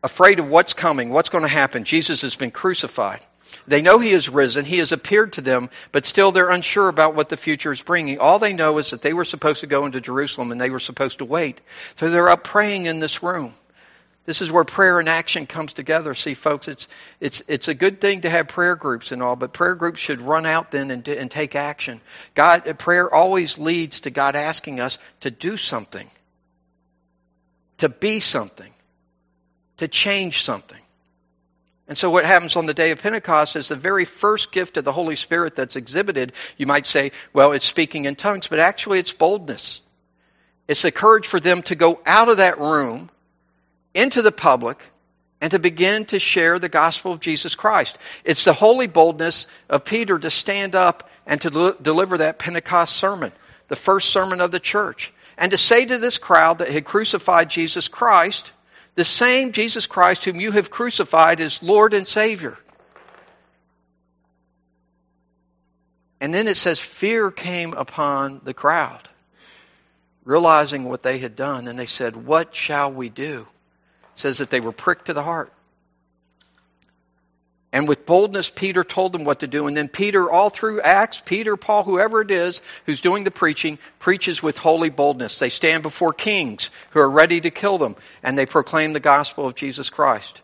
afraid 0.02 0.40
of 0.40 0.48
what's 0.48 0.72
coming, 0.72 1.10
what's 1.10 1.28
going 1.28 1.44
to 1.44 1.48
happen. 1.48 1.84
Jesus 1.84 2.22
has 2.22 2.36
been 2.36 2.50
crucified. 2.50 3.20
They 3.66 3.82
know 3.82 3.98
he 3.98 4.12
has 4.12 4.28
risen. 4.28 4.64
He 4.64 4.78
has 4.78 4.92
appeared 4.92 5.34
to 5.34 5.40
them, 5.40 5.70
but 5.92 6.04
still 6.04 6.32
they're 6.32 6.50
unsure 6.50 6.88
about 6.88 7.14
what 7.14 7.28
the 7.28 7.36
future 7.36 7.72
is 7.72 7.82
bringing. 7.82 8.18
All 8.18 8.38
they 8.38 8.52
know 8.52 8.78
is 8.78 8.90
that 8.90 9.02
they 9.02 9.12
were 9.12 9.24
supposed 9.24 9.60
to 9.60 9.66
go 9.66 9.86
into 9.86 10.00
Jerusalem 10.00 10.52
and 10.52 10.60
they 10.60 10.70
were 10.70 10.80
supposed 10.80 11.18
to 11.18 11.24
wait. 11.24 11.60
So 11.96 12.10
they're 12.10 12.28
up 12.30 12.44
praying 12.44 12.86
in 12.86 12.98
this 12.98 13.22
room. 13.22 13.54
This 14.24 14.40
is 14.40 14.50
where 14.50 14.64
prayer 14.64 15.00
and 15.00 15.08
action 15.08 15.46
comes 15.46 15.74
together. 15.74 16.14
See, 16.14 16.32
folks, 16.32 16.68
it's, 16.68 16.88
it's, 17.20 17.42
it's 17.46 17.68
a 17.68 17.74
good 17.74 18.00
thing 18.00 18.22
to 18.22 18.30
have 18.30 18.48
prayer 18.48 18.74
groups 18.74 19.12
and 19.12 19.22
all, 19.22 19.36
but 19.36 19.52
prayer 19.52 19.74
groups 19.74 20.00
should 20.00 20.20
run 20.20 20.46
out 20.46 20.70
then 20.70 20.90
and, 20.90 21.06
and 21.06 21.30
take 21.30 21.54
action. 21.54 22.00
God, 22.34 22.78
prayer 22.78 23.12
always 23.12 23.58
leads 23.58 24.00
to 24.02 24.10
God 24.10 24.34
asking 24.34 24.80
us 24.80 24.98
to 25.20 25.30
do 25.30 25.58
something, 25.58 26.08
to 27.78 27.90
be 27.90 28.20
something, 28.20 28.72
to 29.76 29.88
change 29.88 30.42
something. 30.42 30.80
And 31.86 31.98
so 31.98 32.08
what 32.08 32.24
happens 32.24 32.56
on 32.56 32.66
the 32.66 32.74
day 32.74 32.92
of 32.92 33.02
Pentecost 33.02 33.56
is 33.56 33.68
the 33.68 33.76
very 33.76 34.06
first 34.06 34.52
gift 34.52 34.76
of 34.78 34.84
the 34.84 34.92
Holy 34.92 35.16
Spirit 35.16 35.54
that's 35.54 35.76
exhibited. 35.76 36.32
You 36.56 36.66
might 36.66 36.86
say, 36.86 37.12
well, 37.32 37.52
it's 37.52 37.66
speaking 37.66 38.06
in 38.06 38.16
tongues, 38.16 38.46
but 38.46 38.58
actually 38.58 39.00
it's 39.00 39.12
boldness. 39.12 39.82
It's 40.66 40.82
the 40.82 40.90
courage 40.90 41.26
for 41.26 41.40
them 41.40 41.60
to 41.62 41.74
go 41.74 42.00
out 42.06 42.30
of 42.30 42.38
that 42.38 42.58
room 42.58 43.10
into 43.92 44.22
the 44.22 44.32
public 44.32 44.82
and 45.42 45.50
to 45.50 45.58
begin 45.58 46.06
to 46.06 46.18
share 46.18 46.58
the 46.58 46.70
gospel 46.70 47.12
of 47.12 47.20
Jesus 47.20 47.54
Christ. 47.54 47.98
It's 48.24 48.44
the 48.44 48.54
holy 48.54 48.86
boldness 48.86 49.46
of 49.68 49.84
Peter 49.84 50.18
to 50.18 50.30
stand 50.30 50.74
up 50.74 51.10
and 51.26 51.38
to 51.42 51.76
deliver 51.82 52.18
that 52.18 52.38
Pentecost 52.38 52.96
sermon, 52.96 53.30
the 53.68 53.76
first 53.76 54.08
sermon 54.08 54.40
of 54.40 54.50
the 54.50 54.60
church, 54.60 55.12
and 55.36 55.50
to 55.50 55.58
say 55.58 55.84
to 55.84 55.98
this 55.98 56.16
crowd 56.16 56.58
that 56.58 56.68
had 56.68 56.86
crucified 56.86 57.50
Jesus 57.50 57.88
Christ, 57.88 58.54
the 58.94 59.04
same 59.04 59.52
Jesus 59.52 59.86
Christ 59.86 60.24
whom 60.24 60.40
you 60.40 60.52
have 60.52 60.70
crucified 60.70 61.40
is 61.40 61.62
Lord 61.62 61.94
and 61.94 62.06
Savior. 62.06 62.58
And 66.20 66.32
then 66.32 66.48
it 66.48 66.56
says, 66.56 66.80
fear 66.80 67.30
came 67.30 67.74
upon 67.74 68.40
the 68.44 68.54
crowd, 68.54 69.08
realizing 70.24 70.84
what 70.84 71.02
they 71.02 71.18
had 71.18 71.36
done, 71.36 71.68
and 71.68 71.78
they 71.78 71.86
said, 71.86 72.16
What 72.16 72.54
shall 72.54 72.90
we 72.90 73.10
do? 73.10 73.46
It 74.12 74.18
says 74.18 74.38
that 74.38 74.48
they 74.48 74.60
were 74.60 74.72
pricked 74.72 75.06
to 75.06 75.12
the 75.12 75.22
heart. 75.22 75.52
And 77.74 77.88
with 77.88 78.06
boldness, 78.06 78.50
Peter 78.50 78.84
told 78.84 79.10
them 79.10 79.24
what 79.24 79.40
to 79.40 79.48
do. 79.48 79.66
And 79.66 79.76
then 79.76 79.88
Peter, 79.88 80.30
all 80.30 80.48
through 80.48 80.80
Acts, 80.80 81.20
Peter, 81.20 81.56
Paul, 81.56 81.82
whoever 81.82 82.20
it 82.20 82.30
is 82.30 82.62
who's 82.86 83.00
doing 83.00 83.24
the 83.24 83.32
preaching, 83.32 83.80
preaches 83.98 84.40
with 84.40 84.58
holy 84.58 84.90
boldness. 84.90 85.40
They 85.40 85.48
stand 85.48 85.82
before 85.82 86.12
kings 86.12 86.70
who 86.90 87.00
are 87.00 87.10
ready 87.10 87.40
to 87.40 87.50
kill 87.50 87.78
them, 87.78 87.96
and 88.22 88.38
they 88.38 88.46
proclaim 88.46 88.92
the 88.92 89.00
gospel 89.00 89.48
of 89.48 89.56
Jesus 89.56 89.90
Christ. 89.90 90.40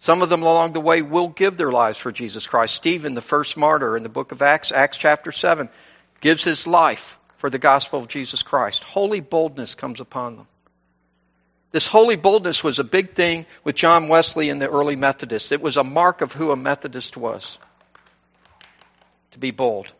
Some 0.00 0.22
of 0.22 0.28
them 0.28 0.42
along 0.42 0.72
the 0.72 0.80
way 0.80 1.02
will 1.02 1.28
give 1.28 1.56
their 1.56 1.70
lives 1.70 1.98
for 1.98 2.10
Jesus 2.10 2.48
Christ. 2.48 2.74
Stephen, 2.74 3.14
the 3.14 3.20
first 3.20 3.56
martyr 3.56 3.96
in 3.96 4.02
the 4.02 4.08
book 4.08 4.32
of 4.32 4.42
Acts, 4.42 4.72
Acts 4.72 4.98
chapter 4.98 5.30
7, 5.30 5.68
gives 6.20 6.42
his 6.42 6.66
life 6.66 7.16
for 7.36 7.48
the 7.48 7.60
gospel 7.60 8.00
of 8.00 8.08
Jesus 8.08 8.42
Christ. 8.42 8.82
Holy 8.82 9.20
boldness 9.20 9.76
comes 9.76 10.00
upon 10.00 10.36
them. 10.36 10.48
This 11.74 11.88
holy 11.88 12.14
boldness 12.14 12.62
was 12.62 12.78
a 12.78 12.84
big 12.84 13.16
thing 13.16 13.46
with 13.64 13.74
John 13.74 14.06
Wesley 14.06 14.48
and 14.48 14.62
the 14.62 14.70
early 14.70 14.94
Methodists. 14.94 15.50
It 15.50 15.60
was 15.60 15.76
a 15.76 15.82
mark 15.82 16.20
of 16.20 16.32
who 16.32 16.52
a 16.52 16.56
Methodist 16.56 17.16
was. 17.16 17.58
To 19.32 19.40
be 19.40 19.50
bold. 19.50 19.92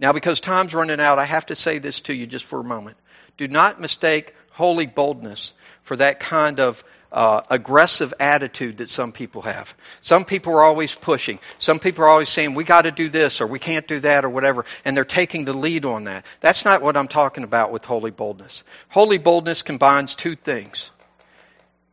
Now, 0.00 0.12
because 0.12 0.40
time's 0.40 0.74
running 0.74 0.98
out, 0.98 1.20
I 1.20 1.24
have 1.24 1.46
to 1.46 1.54
say 1.54 1.78
this 1.78 2.00
to 2.00 2.12
you 2.12 2.26
just 2.26 2.44
for 2.44 2.58
a 2.58 2.64
moment. 2.64 2.96
Do 3.36 3.46
not 3.46 3.80
mistake 3.80 4.34
holy 4.50 4.86
boldness 4.86 5.54
for 5.84 5.94
that 5.98 6.18
kind 6.18 6.58
of 6.58 6.82
uh, 7.12 7.42
aggressive 7.50 8.14
attitude 8.18 8.78
that 8.78 8.88
some 8.88 9.12
people 9.12 9.42
have. 9.42 9.74
Some 10.00 10.24
people 10.24 10.54
are 10.54 10.62
always 10.62 10.94
pushing. 10.94 11.38
Some 11.58 11.78
people 11.78 12.04
are 12.04 12.08
always 12.08 12.30
saying, 12.30 12.54
we 12.54 12.64
got 12.64 12.82
to 12.82 12.90
do 12.90 13.10
this 13.10 13.40
or 13.40 13.46
we 13.46 13.58
can't 13.58 13.86
do 13.86 14.00
that 14.00 14.24
or 14.24 14.30
whatever, 14.30 14.64
and 14.84 14.96
they're 14.96 15.04
taking 15.04 15.44
the 15.44 15.52
lead 15.52 15.84
on 15.84 16.04
that. 16.04 16.24
That's 16.40 16.64
not 16.64 16.80
what 16.80 16.96
I'm 16.96 17.08
talking 17.08 17.44
about 17.44 17.70
with 17.70 17.84
holy 17.84 18.10
boldness. 18.10 18.64
Holy 18.88 19.18
boldness 19.18 19.62
combines 19.62 20.14
two 20.14 20.34
things. 20.34 20.90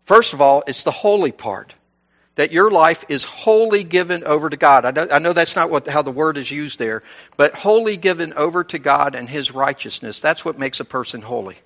First 0.05 0.33
of 0.33 0.41
all, 0.41 0.63
it's 0.65 0.83
the 0.83 0.91
holy 0.91 1.31
part. 1.31 1.75
That 2.35 2.53
your 2.53 2.71
life 2.71 3.03
is 3.09 3.25
wholly 3.25 3.83
given 3.83 4.23
over 4.23 4.49
to 4.49 4.55
God. 4.55 4.85
I 4.85 4.91
know, 4.91 5.07
I 5.11 5.19
know 5.19 5.33
that's 5.33 5.57
not 5.57 5.69
what, 5.69 5.89
how 5.89 6.03
the 6.03 6.11
word 6.11 6.37
is 6.37 6.49
used 6.49 6.79
there, 6.79 7.03
but 7.35 7.53
wholly 7.53 7.97
given 7.97 8.31
over 8.33 8.63
to 8.63 8.79
God 8.79 9.15
and 9.15 9.27
His 9.27 9.51
righteousness. 9.51 10.21
That's 10.21 10.45
what 10.45 10.57
makes 10.57 10.79
a 10.79 10.85
person 10.85 11.21
holy. 11.21 11.57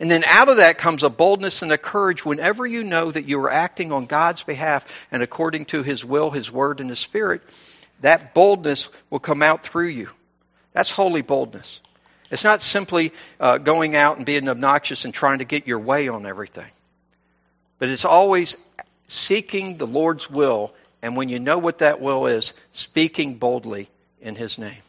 And 0.00 0.10
then 0.10 0.24
out 0.24 0.48
of 0.48 0.56
that 0.56 0.78
comes 0.78 1.02
a 1.02 1.10
boldness 1.10 1.60
and 1.60 1.70
a 1.70 1.78
courage 1.78 2.24
whenever 2.24 2.66
you 2.66 2.82
know 2.82 3.10
that 3.10 3.26
you 3.26 3.38
are 3.40 3.50
acting 3.50 3.92
on 3.92 4.06
God's 4.06 4.42
behalf 4.42 4.86
and 5.12 5.22
according 5.22 5.66
to 5.66 5.82
His 5.82 6.02
will, 6.02 6.30
His 6.30 6.50
word, 6.50 6.80
and 6.80 6.88
His 6.88 6.98
Spirit. 6.98 7.42
That 8.00 8.32
boldness 8.32 8.88
will 9.10 9.18
come 9.18 9.42
out 9.42 9.62
through 9.62 9.88
you. 9.88 10.08
That's 10.72 10.90
holy 10.90 11.20
boldness. 11.20 11.82
It's 12.30 12.44
not 12.44 12.62
simply 12.62 13.12
uh, 13.38 13.58
going 13.58 13.94
out 13.94 14.16
and 14.16 14.24
being 14.24 14.48
obnoxious 14.48 15.04
and 15.04 15.12
trying 15.12 15.38
to 15.38 15.44
get 15.44 15.66
your 15.66 15.80
way 15.80 16.08
on 16.08 16.24
everything. 16.24 16.70
But 17.78 17.90
it's 17.90 18.06
always 18.06 18.56
seeking 19.08 19.76
the 19.76 19.86
Lord's 19.86 20.30
will, 20.30 20.72
and 21.02 21.14
when 21.14 21.28
you 21.28 21.40
know 21.40 21.58
what 21.58 21.78
that 21.78 22.00
will 22.00 22.26
is, 22.26 22.54
speaking 22.72 23.34
boldly 23.34 23.90
in 24.22 24.34
His 24.34 24.58
name. 24.58 24.80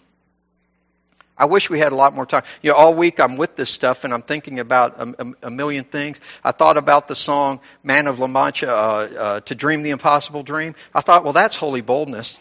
I 1.38 1.46
wish 1.46 1.70
we 1.70 1.80
had 1.80 1.92
a 1.92 1.96
lot 1.96 2.14
more 2.14 2.26
time. 2.26 2.44
You 2.62 2.72
know, 2.72 2.78
all 2.78 2.94
week 2.94 3.20
I'm 3.20 3.38
with 3.38 3.56
this 3.56 3.70
stuff 3.70 4.04
and 4.04 4.14
I'm 4.14 4.22
thinking 4.22 4.60
about 4.60 5.00
a, 5.00 5.16
a, 5.18 5.48
a 5.48 5.52
million 5.52 5.84
things. 5.84 6.20
I 6.44 6.52
thought 6.52 6.78
about 6.78 7.08
the 7.08 7.16
song 7.16 7.62
"Man 7.84 8.08
of 8.08 8.20
La 8.20 8.28
Mancha" 8.28 8.70
uh, 8.70 8.74
uh, 9.18 9.40
to 9.42 9.56
dream 9.56 9.82
the 9.82 9.90
impossible 9.90 10.44
dream. 10.44 10.76
I 10.94 11.02
thought, 11.02 11.24
well, 11.24 11.34
that's 11.34 11.56
holy 11.56 11.82
boldness 11.82 12.40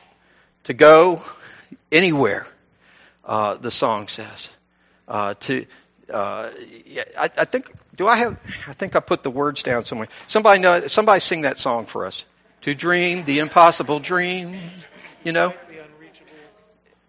to 0.64 0.74
go 0.74 1.22
anywhere. 1.90 2.46
Uh, 3.24 3.54
the 3.54 3.70
song 3.70 4.08
says 4.08 4.48
uh, 5.08 5.34
to. 5.40 5.66
Uh, 6.12 6.50
I, 7.18 7.30
I 7.38 7.44
think. 7.44 7.70
Do 7.96 8.06
I 8.06 8.16
have? 8.16 8.40
I 8.66 8.72
think 8.72 8.96
I 8.96 9.00
put 9.00 9.22
the 9.22 9.30
words 9.30 9.62
down 9.62 9.84
somewhere. 9.84 10.08
Somebody 10.26 10.60
know. 10.60 10.86
Somebody 10.88 11.20
sing 11.20 11.42
that 11.42 11.58
song 11.58 11.86
for 11.86 12.06
us. 12.06 12.24
To 12.62 12.74
dream 12.74 13.24
the 13.24 13.38
impossible 13.38 14.00
dream. 14.00 14.58
You 15.24 15.32
know. 15.32 15.54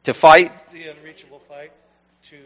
To 0.06 0.14
fight. 0.14 0.52
The 0.74 0.88
unreachable 0.90 1.40
fight 1.48 1.72
to. 2.30 2.38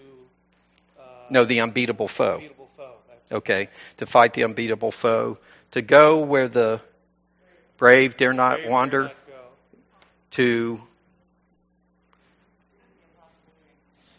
Uh, 0.99 1.03
No, 1.29 1.45
the 1.45 1.61
unbeatable 1.61 2.07
foe. 2.07 2.35
unbeatable 2.35 2.69
foe. 2.75 2.91
Okay, 3.31 3.69
to 3.97 4.05
fight 4.05 4.33
the 4.33 4.43
unbeatable 4.43 4.91
foe, 4.91 5.37
to 5.71 5.81
go 5.81 6.19
where 6.19 6.47
the 6.47 6.81
brave 7.77 8.17
dare 8.17 8.33
not 8.33 8.57
Brave 8.57 8.69
wander, 8.69 9.01
dare 9.03 9.03
not 9.07 9.15
to 10.31 10.81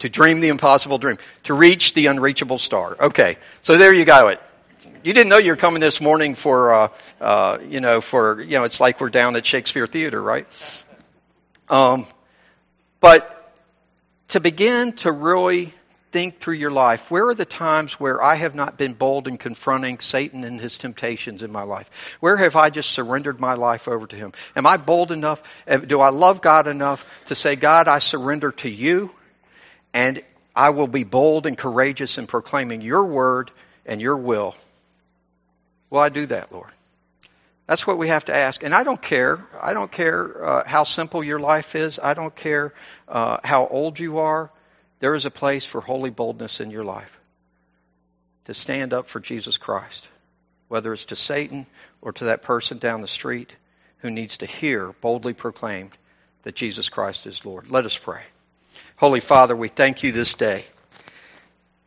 to 0.01 0.09
dream 0.09 0.41
the 0.41 0.49
impossible 0.49 0.99
dream, 0.99 1.19
to 1.45 1.55
reach 1.55 1.95
the 1.95 2.07
unreachable 2.07 2.59
star. 2.59 2.97
Okay, 3.01 3.37
so 3.63 3.77
there 3.77 3.93
you 3.93 4.05
go. 4.05 4.29
It. 4.29 4.41
You 5.03 5.13
didn't 5.13 5.29
know 5.29 5.39
you 5.39 5.53
were 5.53 5.57
coming 5.57 5.81
this 5.81 6.01
morning 6.01 6.35
for, 6.35 6.75
uh, 6.75 6.89
uh, 7.21 7.59
you 7.69 7.81
know, 7.81 8.01
for 8.01 8.41
you 8.41 8.59
know, 8.59 8.65
it's 8.65 8.81
like 8.81 9.01
we're 9.01 9.11
down 9.11 9.37
at 9.37 9.47
Shakespeare 9.47 9.87
Theater, 9.87 10.21
right? 10.21 10.47
Um, 11.69 12.07
but 13.01 13.33
to 14.29 14.41
begin 14.41 14.93
to 14.95 15.13
really 15.13 15.73
think 16.13 16.39
through 16.41 16.55
your 16.55 16.71
life, 16.71 17.11
where 17.11 17.29
are 17.29 17.35
the 17.35 17.45
times 17.45 18.01
where 18.01 18.23
I 18.23 18.37
have 18.37 18.55
not 18.55 18.79
been 18.79 18.95
bold 18.95 19.29
in 19.29 19.37
confronting 19.37 20.01
Satan 20.01 20.45
and 20.45 20.61
his 20.61 20.79
temptations 20.79 21.43
in 21.43 21.53
my 21.53 21.63
life? 21.63 22.17
Where 22.21 22.37
have 22.37 22.57
I 22.57 22.71
just 22.71 22.91
surrendered 22.91 23.39
my 23.41 23.55
life 23.55 23.87
over 23.87 24.07
to 24.07 24.17
him? 24.17 24.33
Am 24.55 24.67
I 24.67 24.79
bold 24.79 25.13
enough? 25.13 25.43
Do 25.87 26.01
I 26.01 26.11
love 26.11 26.41
God 26.41 26.67
enough 26.69 27.05
to 27.27 27.35
say, 27.35 27.57
God, 27.57 27.89
I 27.89 27.99
surrender 27.99 28.53
to 28.53 28.71
you 28.71 29.11
and 29.93 30.23
I 30.55 30.71
will 30.71 30.87
be 30.87 31.05
bold 31.05 31.47
and 31.47 31.57
courageous 31.57 32.19
in 32.19 32.27
proclaiming 32.27 32.81
your 32.81 33.05
word 33.05 33.51
and 33.85 34.01
your 34.01 34.17
will? 34.17 34.55
Will 35.91 36.01
I 36.01 36.09
do 36.09 36.27
that, 36.27 36.51
Lord? 36.51 36.71
That's 37.67 37.87
what 37.87 37.99
we 37.99 38.09
have 38.09 38.25
to 38.27 38.35
ask. 38.35 38.63
And 38.63 38.75
I 38.75 38.85
don't 38.85 39.01
care. 39.01 39.45
I 39.61 39.75
don't 39.75 39.91
care 39.91 40.45
uh, 40.45 40.63
how 40.67 40.85
simple 40.85 41.25
your 41.25 41.41
life 41.41 41.75
is. 41.75 41.99
I 42.01 42.15
don't 42.15 42.35
care 42.35 42.73
uh, 43.09 43.39
how 43.43 43.67
old 43.67 43.99
you 43.99 44.19
are. 44.19 44.51
There 45.01 45.15
is 45.15 45.27
a 45.27 45.31
place 45.31 45.67
for 45.67 45.81
holy 45.81 46.11
boldness 46.11 46.61
in 46.61 46.71
your 46.71 46.85
life 46.85 47.19
to 48.45 48.55
stand 48.55 48.95
up 48.95 49.09
for 49.09 49.19
Jesus 49.19 49.59
Christ, 49.59 50.09
whether 50.69 50.93
it's 50.93 51.07
to 51.07 51.17
Satan 51.17 51.67
or 52.01 52.13
to 52.13 52.27
that 52.27 52.43
person 52.43 52.79
down 52.79 53.01
the 53.01 53.09
street 53.09 53.55
who 53.99 54.11
needs 54.11 54.39
to 54.39 54.47
hear 54.47 54.93
boldly 55.01 55.35
proclaimed 55.35 55.91
that 56.45 56.55
Jesus 56.55 56.89
Christ 56.89 57.27
is 57.27 57.45
Lord. 57.45 57.69
Let 57.69 57.85
us 57.85 57.99
pray. 57.99 58.23
Holy 58.97 59.21
Father, 59.21 59.57
we 59.57 59.69
thank 59.69 60.05
you 60.05 60.13
this 60.13 60.35
day 60.35 60.65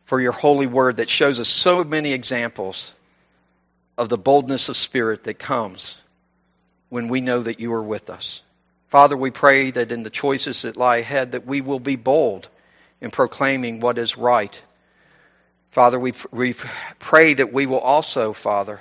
for 0.04 0.20
your 0.20 0.32
holy 0.32 0.66
word 0.66 0.98
that 0.98 1.08
shows 1.08 1.40
us 1.40 1.48
so 1.48 1.82
many 1.82 2.12
examples 2.12 2.92
of 4.00 4.08
the 4.08 4.16
boldness 4.16 4.70
of 4.70 4.78
spirit 4.78 5.24
that 5.24 5.38
comes 5.38 5.94
when 6.88 7.08
we 7.08 7.20
know 7.20 7.42
that 7.42 7.60
you 7.60 7.70
are 7.74 7.82
with 7.82 8.08
us. 8.08 8.40
Father, 8.88 9.14
we 9.14 9.30
pray 9.30 9.70
that 9.72 9.92
in 9.92 10.04
the 10.04 10.08
choices 10.08 10.62
that 10.62 10.78
lie 10.78 10.96
ahead 10.96 11.32
that 11.32 11.46
we 11.46 11.60
will 11.60 11.78
be 11.78 11.96
bold 11.96 12.48
in 13.02 13.10
proclaiming 13.10 13.78
what 13.78 13.98
is 13.98 14.16
right. 14.16 14.58
Father, 15.72 16.00
we, 16.00 16.14
we 16.30 16.54
pray 16.98 17.34
that 17.34 17.52
we 17.52 17.66
will 17.66 17.78
also, 17.78 18.32
Father, 18.32 18.80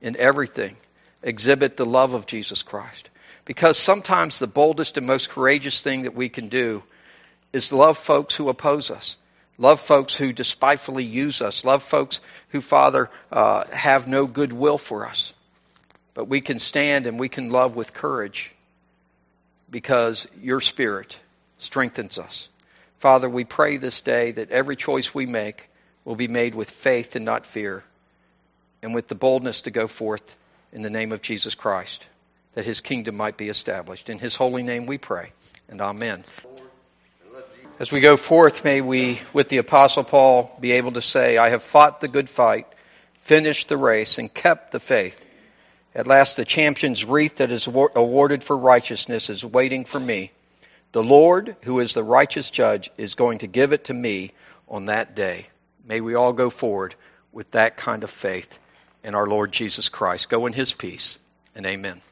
in 0.00 0.16
everything, 0.16 0.76
exhibit 1.20 1.76
the 1.76 1.84
love 1.84 2.14
of 2.14 2.26
Jesus 2.26 2.62
Christ. 2.62 3.10
Because 3.46 3.76
sometimes 3.76 4.38
the 4.38 4.46
boldest 4.46 4.96
and 4.98 5.04
most 5.04 5.30
courageous 5.30 5.80
thing 5.80 6.02
that 6.02 6.14
we 6.14 6.28
can 6.28 6.48
do 6.48 6.84
is 7.52 7.72
love 7.72 7.98
folks 7.98 8.36
who 8.36 8.48
oppose 8.48 8.92
us. 8.92 9.16
Love 9.60 9.78
folks 9.78 10.16
who 10.16 10.32
despitefully 10.32 11.04
use 11.04 11.42
us. 11.42 11.66
Love 11.66 11.82
folks 11.82 12.22
who, 12.48 12.62
Father, 12.62 13.10
uh, 13.30 13.66
have 13.66 14.08
no 14.08 14.26
goodwill 14.26 14.78
for 14.78 15.06
us. 15.06 15.34
But 16.14 16.28
we 16.28 16.40
can 16.40 16.58
stand 16.58 17.06
and 17.06 17.20
we 17.20 17.28
can 17.28 17.50
love 17.50 17.76
with 17.76 17.92
courage 17.92 18.50
because 19.70 20.26
your 20.40 20.62
Spirit 20.62 21.18
strengthens 21.58 22.18
us. 22.18 22.48
Father, 23.00 23.28
we 23.28 23.44
pray 23.44 23.76
this 23.76 24.00
day 24.00 24.30
that 24.30 24.50
every 24.50 24.76
choice 24.76 25.14
we 25.14 25.26
make 25.26 25.68
will 26.06 26.16
be 26.16 26.28
made 26.28 26.54
with 26.54 26.70
faith 26.70 27.14
and 27.14 27.26
not 27.26 27.44
fear, 27.44 27.84
and 28.82 28.94
with 28.94 29.08
the 29.08 29.14
boldness 29.14 29.62
to 29.62 29.70
go 29.70 29.86
forth 29.86 30.36
in 30.72 30.80
the 30.80 30.88
name 30.88 31.12
of 31.12 31.20
Jesus 31.20 31.54
Christ, 31.54 32.06
that 32.54 32.64
his 32.64 32.80
kingdom 32.80 33.14
might 33.14 33.36
be 33.36 33.50
established. 33.50 34.08
In 34.08 34.18
his 34.18 34.34
holy 34.34 34.62
name 34.62 34.86
we 34.86 34.96
pray, 34.96 35.32
and 35.68 35.82
amen. 35.82 36.24
As 37.80 37.90
we 37.90 38.00
go 38.00 38.18
forth, 38.18 38.62
may 38.62 38.82
we, 38.82 39.18
with 39.32 39.48
the 39.48 39.56
Apostle 39.56 40.04
Paul, 40.04 40.54
be 40.60 40.72
able 40.72 40.92
to 40.92 41.00
say, 41.00 41.38
I 41.38 41.48
have 41.48 41.62
fought 41.62 42.02
the 42.02 42.08
good 42.08 42.28
fight, 42.28 42.66
finished 43.22 43.70
the 43.70 43.78
race, 43.78 44.18
and 44.18 44.32
kept 44.32 44.70
the 44.70 44.78
faith. 44.78 45.24
At 45.94 46.06
last, 46.06 46.36
the 46.36 46.44
champion's 46.44 47.06
wreath 47.06 47.36
that 47.36 47.50
is 47.50 47.66
awarded 47.66 48.44
for 48.44 48.54
righteousness 48.54 49.30
is 49.30 49.42
waiting 49.46 49.86
for 49.86 49.98
me. 49.98 50.30
The 50.92 51.02
Lord, 51.02 51.56
who 51.62 51.80
is 51.80 51.94
the 51.94 52.04
righteous 52.04 52.50
judge, 52.50 52.90
is 52.98 53.14
going 53.14 53.38
to 53.38 53.46
give 53.46 53.72
it 53.72 53.84
to 53.84 53.94
me 53.94 54.32
on 54.68 54.86
that 54.86 55.14
day. 55.14 55.46
May 55.82 56.02
we 56.02 56.16
all 56.16 56.34
go 56.34 56.50
forward 56.50 56.94
with 57.32 57.50
that 57.52 57.78
kind 57.78 58.04
of 58.04 58.10
faith 58.10 58.58
in 59.02 59.14
our 59.14 59.26
Lord 59.26 59.52
Jesus 59.52 59.88
Christ. 59.88 60.28
Go 60.28 60.44
in 60.44 60.52
his 60.52 60.74
peace, 60.74 61.18
and 61.54 61.64
amen. 61.64 62.02